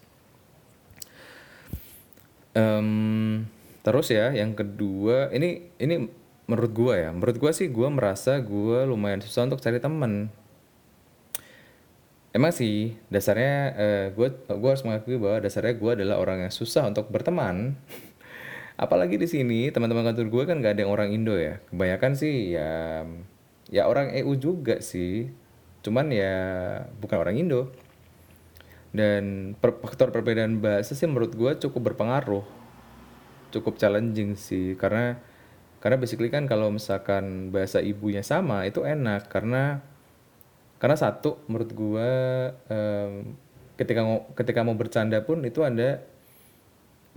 Um, 2.53 3.49
terus 3.81 4.13
ya, 4.13 4.29
yang 4.29 4.53
kedua, 4.53 5.33
ini 5.33 5.73
ini 5.81 6.05
menurut 6.43 6.71
gue 6.75 6.95
ya 7.07 7.09
menurut 7.15 7.39
gue 7.39 7.51
sih 7.55 7.71
gue 7.71 7.87
merasa 7.87 8.35
gue 8.43 8.79
lumayan 8.83 9.23
susah 9.23 9.47
untuk 9.47 9.63
cari 9.63 9.79
temen. 9.79 10.27
Emang 12.33 12.49
sih 12.49 12.97
dasarnya 13.13 13.55
uh, 13.77 14.05
gue 14.09 14.27
gue 14.33 14.69
harus 14.69 14.83
mengakui 14.83 15.21
bahwa 15.21 15.45
dasarnya 15.45 15.77
gue 15.77 15.91
adalah 16.01 16.17
orang 16.17 16.49
yang 16.49 16.53
susah 16.53 16.89
untuk 16.89 17.07
berteman. 17.13 17.77
Apalagi 18.83 19.21
di 19.21 19.29
sini 19.29 19.69
teman-teman 19.69 20.11
kantor 20.11 20.27
gue 20.33 20.43
kan 20.49 20.57
gak 20.57 20.73
ada 20.75 20.81
yang 20.83 20.91
orang 20.91 21.13
Indo 21.13 21.37
ya. 21.37 21.61
Kebanyakan 21.69 22.11
sih 22.17 22.57
ya 22.57 23.05
ya 23.69 23.85
orang 23.85 24.11
EU 24.17 24.33
juga 24.35 24.81
sih. 24.81 25.29
Cuman 25.85 26.09
ya 26.09 26.35
bukan 26.97 27.17
orang 27.21 27.37
Indo. 27.37 27.69
Dan 28.93 29.53
per 29.57 29.77
faktor 29.81 30.09
perbedaan 30.13 30.61
bahasa 30.61 30.97
sih 30.97 31.05
menurut 31.05 31.37
gue 31.37 31.51
cukup 31.61 31.93
berpengaruh. 31.93 32.45
Cukup 33.53 33.77
challenging 33.77 34.33
sih 34.33 34.73
karena 34.73 35.21
karena 35.83 35.99
basically 35.99 36.31
kan 36.31 36.47
kalau 36.47 36.71
misalkan 36.71 37.51
bahasa 37.51 37.83
ibunya 37.83 38.23
sama 38.23 38.63
itu 38.63 38.87
enak. 38.87 39.27
Karena 39.27 39.83
karena 40.79 40.95
satu 40.95 41.43
menurut 41.51 41.71
gua 41.75 42.11
um, 42.71 43.35
ketika 43.75 43.99
ketika 44.39 44.63
mau 44.63 44.79
bercanda 44.79 45.19
pun 45.27 45.43
itu 45.43 45.59
ada 45.59 45.99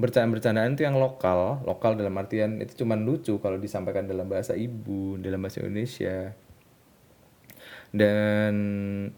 bercandaan-bercandaan 0.02 0.74
itu 0.74 0.82
yang 0.82 0.98
lokal. 0.98 1.62
Lokal 1.62 1.94
dalam 1.94 2.18
artian 2.18 2.58
itu 2.58 2.82
cuma 2.82 2.98
lucu 2.98 3.38
kalau 3.38 3.54
disampaikan 3.54 4.10
dalam 4.10 4.26
bahasa 4.26 4.58
ibu 4.58 5.14
dalam 5.14 5.38
bahasa 5.38 5.62
Indonesia. 5.62 6.34
Dan 7.94 8.54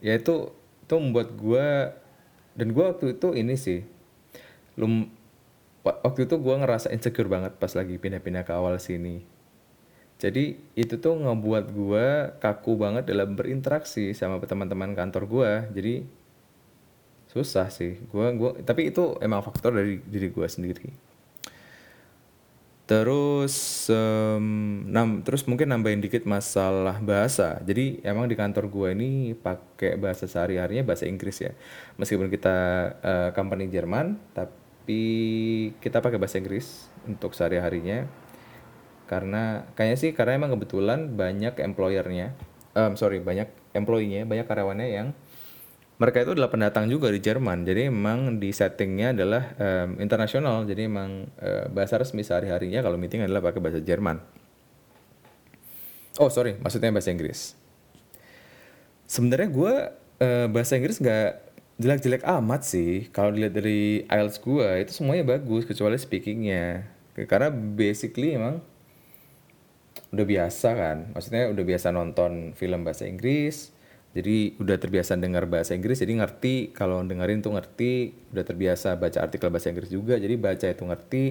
ya 0.05 0.13
itu 0.21 0.53
itu 0.85 0.95
membuat 1.01 1.33
gua 1.41 1.97
dan 2.53 2.77
gua 2.77 2.93
waktu 2.93 3.17
itu 3.17 3.33
ini 3.33 3.57
sih 3.57 3.81
lum 4.77 5.09
waktu 5.85 6.29
itu 6.29 6.37
gua 6.37 6.61
ngerasa 6.61 6.93
insecure 6.93 7.33
banget 7.33 7.57
pas 7.57 7.73
lagi 7.73 7.97
pindah-pindah 7.97 8.45
ke 8.45 8.53
awal 8.53 8.77
sini 8.77 9.38
jadi 10.19 10.59
itu 10.75 10.99
tuh 10.99 11.15
ngebuat 11.15 11.71
gue 11.71 12.07
kaku 12.43 12.75
banget 12.75 13.07
dalam 13.07 13.39
berinteraksi 13.39 14.11
sama 14.19 14.43
teman-teman 14.43 14.91
kantor 14.99 15.31
gue. 15.31 15.53
Jadi 15.79 15.95
susah 17.31 17.71
sih. 17.71 18.03
Gua 18.11 18.35
gua 18.35 18.51
tapi 18.67 18.91
itu 18.91 19.15
emang 19.23 19.47
faktor 19.47 19.79
dari 19.79 20.03
diri 20.03 20.35
gue 20.35 20.47
sendiri. 20.51 20.91
Terus 22.89 23.87
um, 23.93 24.81
nam, 24.89 25.21
terus 25.23 25.45
mungkin 25.47 25.71
nambahin 25.71 26.03
dikit 26.03 26.27
masalah 26.27 26.99
bahasa. 26.99 27.61
Jadi 27.63 28.03
emang 28.03 28.27
di 28.27 28.35
kantor 28.35 28.67
gue 28.73 28.89
ini 28.99 29.11
pakai 29.39 30.01
bahasa 30.01 30.27
sehari-harinya 30.27 30.83
bahasa 30.83 31.07
Inggris 31.07 31.39
ya. 31.39 31.53
Meskipun 32.01 32.27
kita 32.27 32.57
uh, 33.05 33.31
company 33.37 33.69
Jerman, 33.69 34.17
tapi 34.33 35.05
kita 35.85 36.01
pakai 36.01 36.17
bahasa 36.17 36.41
Inggris 36.41 36.89
untuk 37.05 37.37
sehari-harinya 37.37 38.09
karena 39.09 39.65
kayaknya 39.73 39.99
sih 39.99 40.11
karena 40.13 40.37
emang 40.37 40.53
kebetulan 40.55 41.17
banyak 41.17 41.57
employernya 41.57 42.37
um, 42.79 42.95
sorry 42.95 43.19
banyak 43.19 43.49
employee-nya 43.75 44.29
banyak 44.29 44.47
karyawannya 44.47 44.89
yang 44.89 45.09
mereka 45.99 46.23
itu 46.23 46.31
adalah 46.39 46.47
pendatang 46.47 46.87
juga 46.87 47.11
di 47.11 47.19
Jerman. 47.19 47.67
Jadi 47.67 47.91
emang 47.91 48.39
di 48.39 48.55
settingnya 48.55 49.11
adalah 49.19 49.51
um, 49.59 49.99
internasional. 49.99 50.63
Jadi 50.63 50.87
emang 50.87 51.27
uh, 51.43 51.67
bahasa 51.75 51.99
resmi 51.99 52.23
sehari 52.23 52.55
harinya 52.55 52.87
kalau 52.87 52.95
meeting 52.95 53.27
adalah 53.27 53.43
pakai 53.43 53.59
bahasa 53.59 53.83
Jerman. 53.83 54.23
Oh 56.23 56.31
sorry 56.31 56.55
maksudnya 56.63 56.95
bahasa 56.95 57.11
Inggris. 57.11 57.59
Sebenarnya 59.11 59.49
gue 59.51 59.75
uh, 60.23 60.47
bahasa 60.47 60.79
Inggris 60.79 61.03
nggak 61.03 61.31
jelek-jelek 61.83 62.23
amat 62.23 62.63
sih. 62.63 63.11
Kalau 63.11 63.35
dilihat 63.35 63.59
dari 63.59 64.07
IELTS 64.07 64.39
gue 64.39 64.69
itu 64.87 64.93
semuanya 65.03 65.35
bagus 65.35 65.67
kecuali 65.67 65.99
speakingnya. 65.99 66.87
Karena 67.27 67.51
basically 67.51 68.39
emang 68.39 68.63
udah 70.15 70.27
biasa 70.27 70.69
kan. 70.75 70.99
Maksudnya 71.13 71.53
udah 71.53 71.65
biasa 71.65 71.89
nonton 71.93 72.53
film 72.57 72.81
bahasa 72.87 73.05
Inggris. 73.05 73.75
Jadi 74.17 74.57
udah 74.57 74.81
terbiasa 74.81 75.21
dengar 75.21 75.45
bahasa 75.45 75.77
Inggris 75.77 76.01
jadi 76.01 76.19
ngerti. 76.19 76.73
Kalau 76.73 77.05
dengerin 77.05 77.45
tuh 77.45 77.55
ngerti. 77.55 78.17
Udah 78.33 78.45
terbiasa 78.45 78.97
baca 78.97 79.19
artikel 79.21 79.49
bahasa 79.53 79.69
Inggris 79.71 79.93
juga 79.93 80.17
jadi 80.17 80.35
baca 80.41 80.67
itu 80.67 80.85
ngerti. 80.85 81.25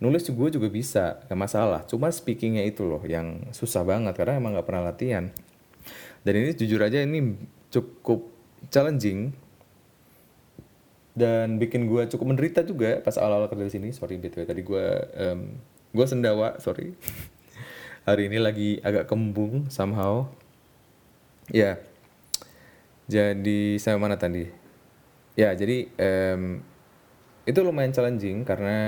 Nulis 0.00 0.24
gue 0.28 0.48
juga 0.48 0.68
bisa 0.72 1.20
gak 1.28 1.38
masalah. 1.38 1.84
Cuma 1.84 2.08
speakingnya 2.08 2.64
itu 2.64 2.88
loh 2.88 3.04
yang 3.04 3.52
susah 3.52 3.84
banget 3.84 4.16
karena 4.16 4.40
emang 4.40 4.56
gak 4.56 4.68
pernah 4.68 4.88
latihan. 4.92 5.28
Dan 6.24 6.32
ini 6.36 6.52
jujur 6.56 6.80
aja 6.80 7.00
ini 7.00 7.36
cukup 7.72 8.28
challenging. 8.68 9.32
Dan 11.10 11.60
bikin 11.60 11.84
gue 11.84 12.08
cukup 12.08 12.32
menderita 12.32 12.64
juga 12.64 13.00
pas 13.04 13.16
awal-awal 13.20 13.48
kerja 13.52 13.68
di 13.68 13.74
sini. 13.76 13.88
Sorry 13.92 14.16
btw 14.16 14.48
tadi 14.48 14.62
gue 14.64 14.86
um, 15.20 15.40
gue 15.90 16.06
sendawa 16.06 16.56
sorry 16.62 16.94
hari 18.04 18.32
ini 18.32 18.38
lagi 18.40 18.70
agak 18.80 19.08
kembung 19.10 19.68
somehow. 19.68 20.28
Ya. 21.50 21.82
Jadi 23.10 23.76
saya 23.82 23.98
mana 23.98 24.14
tadi? 24.14 24.46
Ya 25.34 25.50
jadi 25.54 25.90
em, 25.98 26.62
itu 27.42 27.58
lumayan 27.64 27.90
challenging 27.90 28.46
karena 28.46 28.78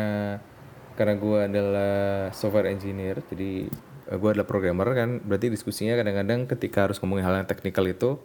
karena 0.94 1.14
gue 1.16 1.38
adalah 1.48 1.94
software 2.36 2.68
engineer 2.70 3.24
jadi 3.26 3.66
gue 4.12 4.28
adalah 4.30 4.46
programmer 4.46 4.86
kan. 4.94 5.18
Berarti 5.26 5.50
diskusinya 5.50 5.98
kadang-kadang 5.98 6.46
ketika 6.46 6.86
harus 6.86 7.02
ngomongin 7.02 7.26
hal 7.26 7.34
yang 7.42 7.48
teknikal 7.50 7.82
itu 7.88 8.22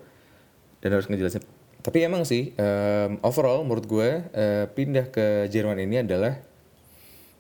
dan 0.86 0.94
harus 0.94 1.10
ngejelasin. 1.10 1.42
Tapi 1.82 1.98
emang 2.06 2.28
sih 2.28 2.54
em, 2.54 3.18
overall 3.26 3.66
menurut 3.66 3.86
gue 3.90 4.10
eh, 4.38 4.66
pindah 4.70 5.10
ke 5.10 5.50
Jerman 5.50 5.82
ini 5.82 6.06
adalah 6.06 6.38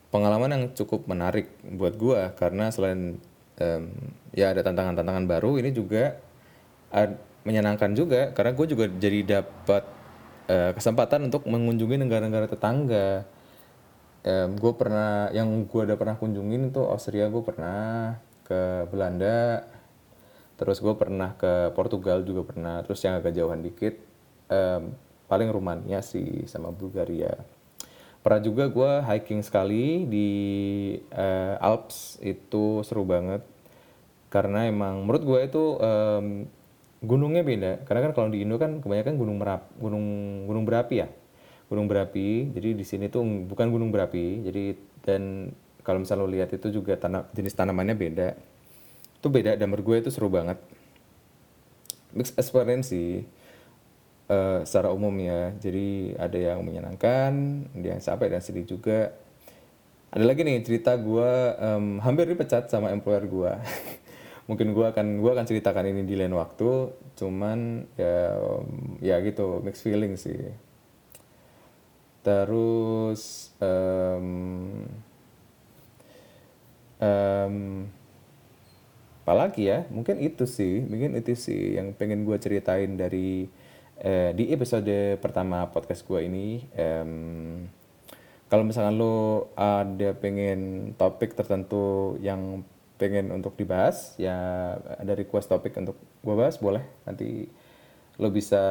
pengalaman 0.10 0.50
yang 0.50 0.64
cukup 0.74 1.06
menarik 1.06 1.52
buat 1.62 1.94
gue 2.00 2.22
karena 2.40 2.72
selain 2.72 3.20
em, 3.58 3.92
ya 4.34 4.54
ada 4.54 4.62
tantangan-tantangan 4.66 5.26
baru. 5.30 5.58
Ini 5.62 5.70
juga 5.74 6.18
ad- 6.94 7.20
menyenangkan 7.44 7.96
juga 7.96 8.32
karena 8.36 8.52
gue 8.52 8.66
juga 8.68 8.86
jadi 8.92 9.20
dapat 9.40 9.84
eh, 10.52 10.72
kesempatan 10.76 11.32
untuk 11.32 11.48
mengunjungi 11.48 11.98
negara-negara 12.04 12.48
tetangga. 12.52 13.10
Gue 14.60 14.74
pernah 14.76 15.32
yang 15.32 15.64
gue 15.64 15.82
udah 15.88 15.96
pernah 15.96 16.20
kunjungin 16.20 16.68
itu 16.68 16.84
Austria 16.84 17.32
gue 17.32 17.40
pernah 17.40 18.20
ke 18.44 18.88
Belanda 18.92 19.64
terus 20.58 20.82
gue 20.82 20.96
pernah 20.98 21.38
ke 21.38 21.72
Portugal 21.72 22.26
juga 22.26 22.44
pernah 22.44 22.82
terus 22.82 23.00
yang 23.06 23.20
agak 23.22 23.36
jauhan 23.38 23.62
dikit 23.62 23.94
em, 24.50 24.92
paling 25.30 25.48
Rumania 25.54 26.02
sih 26.02 26.44
sama 26.50 26.74
Bulgaria 26.74 27.40
pernah 28.28 28.44
juga 28.44 28.68
gue 28.68 28.92
hiking 29.08 29.40
sekali 29.40 30.04
di 30.04 30.30
eh, 31.16 31.56
Alps. 31.64 32.20
Itu 32.20 32.84
seru 32.84 33.08
banget. 33.08 33.40
Karena 34.28 34.68
emang 34.68 35.08
menurut 35.08 35.24
gue 35.24 35.40
itu 35.48 35.64
em, 35.80 36.44
gunungnya 37.00 37.48
beda. 37.48 37.88
Karena 37.88 38.04
kan 38.04 38.12
kalau 38.12 38.28
di 38.28 38.44
Indo 38.44 38.60
kan 38.60 38.84
kebanyakan 38.84 39.16
gunung 39.16 39.40
merap 39.40 39.72
gunung 39.80 40.06
gunung 40.44 40.68
berapi 40.68 41.00
ya. 41.00 41.08
Gunung 41.72 41.88
berapi. 41.88 42.52
Jadi 42.52 42.76
di 42.76 42.84
sini 42.84 43.08
tuh 43.08 43.24
bukan 43.24 43.72
gunung 43.72 43.96
berapi. 43.96 44.44
Jadi 44.44 44.76
dan 45.08 45.56
kalau 45.88 46.04
misalnya 46.04 46.28
lo 46.28 46.28
lihat 46.28 46.52
itu 46.52 46.68
juga 46.68 47.00
tanah 47.00 47.32
jenis 47.32 47.56
tanamannya 47.56 47.96
beda. 47.96 48.36
Itu 49.24 49.32
beda 49.32 49.56
dan 49.56 49.72
menurut 49.72 49.88
gue 49.88 49.98
itu 50.04 50.12
seru 50.12 50.28
banget. 50.28 50.60
Mixed 52.12 52.36
experience 52.36 52.92
sih 52.92 53.24
eh, 54.28 54.60
secara 54.68 54.92
umum 54.92 55.14
ya. 55.20 55.56
Jadi 55.58 56.16
ada 56.20 56.38
yang 56.38 56.60
menyenangkan 56.64 57.32
ada 57.76 57.88
yang 57.96 58.02
capek 58.04 58.28
dan 58.32 58.42
sedih 58.44 58.66
juga. 58.68 59.16
Ada 60.08 60.24
lagi 60.24 60.42
nih 60.48 60.64
cerita 60.64 60.96
gue 60.96 61.32
em, 61.60 62.00
hampir 62.00 62.32
dipecat 62.32 62.72
sama 62.72 62.96
employer 62.96 63.28
gue 63.28 63.54
mungkin 64.48 64.72
gue 64.72 64.86
akan 64.88 65.20
gua 65.20 65.36
akan 65.36 65.44
ceritakan 65.44 65.92
ini 65.92 66.08
di 66.08 66.16
lain 66.16 66.32
waktu. 66.36 66.96
Cuman 67.20 67.84
ya 68.00 68.40
ya 69.04 69.16
gitu 69.24 69.60
mixed 69.60 69.84
feeling 69.84 70.16
sih. 70.16 70.56
Terus 72.24 73.52
em, 73.60 74.28
em, 77.04 77.56
apalagi 79.28 79.68
ya? 79.68 79.84
Mungkin 79.92 80.24
itu 80.24 80.48
sih 80.48 80.88
mungkin 80.88 81.20
itu 81.20 81.36
sih 81.36 81.76
yang 81.76 81.92
pengen 81.92 82.24
gue 82.24 82.40
ceritain 82.40 82.96
dari 82.96 83.52
eh, 84.02 84.32
di 84.38 84.50
episode 84.54 85.18
pertama 85.22 85.70
podcast 85.70 86.06
gue 86.06 86.20
ini 86.26 86.48
kalau 88.48 88.64
misalkan 88.64 88.96
lo 88.96 89.52
ada 89.60 90.16
pengen 90.16 90.94
topik 90.96 91.36
tertentu 91.36 92.16
yang 92.24 92.64
pengen 92.98 93.30
untuk 93.30 93.54
dibahas 93.60 94.18
ya 94.18 94.34
ada 94.98 95.14
request 95.14 95.52
topik 95.52 95.76
untuk 95.78 96.00
gue 96.24 96.36
bahas 96.36 96.56
boleh. 96.58 96.84
Nanti 97.04 97.46
lo 98.18 98.32
bisa 98.34 98.64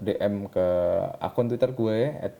DM 0.00 0.48
ke 0.48 0.66
akun 1.20 1.50
Twitter 1.50 1.74
gue 1.74 1.98
at, 2.22 2.34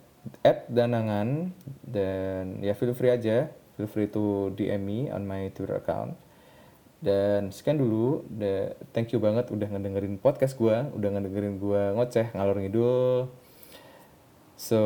at 0.47 0.71
danangan. 0.71 1.51
Dan 1.83 2.63
ya 2.63 2.79
feel 2.79 2.95
free 2.95 3.13
aja 3.13 3.51
feel 3.77 3.91
free 3.91 4.09
to 4.09 4.55
DM 4.57 4.83
me 4.83 4.99
on 5.13 5.29
my 5.29 5.53
Twitter 5.53 5.77
account 5.77 6.17
dan 7.01 7.53
sekian 7.53 7.77
dulu. 7.81 8.25
The- 8.29 8.77
thank 8.93 9.13
you 9.13 9.21
banget 9.21 9.49
udah 9.53 9.69
ngedengerin 9.69 10.17
podcast 10.21 10.57
gue 10.57 10.77
udah 10.97 11.09
ngedengerin 11.17 11.61
gue 11.61 11.83
ngoceh 11.97 12.33
ngalor 12.33 12.57
ngidul. 12.61 13.29
So 14.57 14.79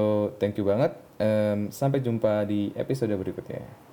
thank 0.42 0.58
you 0.58 0.66
banget. 0.66 0.94
Em, 1.20 1.68
sampai 1.68 2.00
jumpa 2.00 2.48
di 2.48 2.72
episode 2.74 3.12
berikutnya 3.12 3.89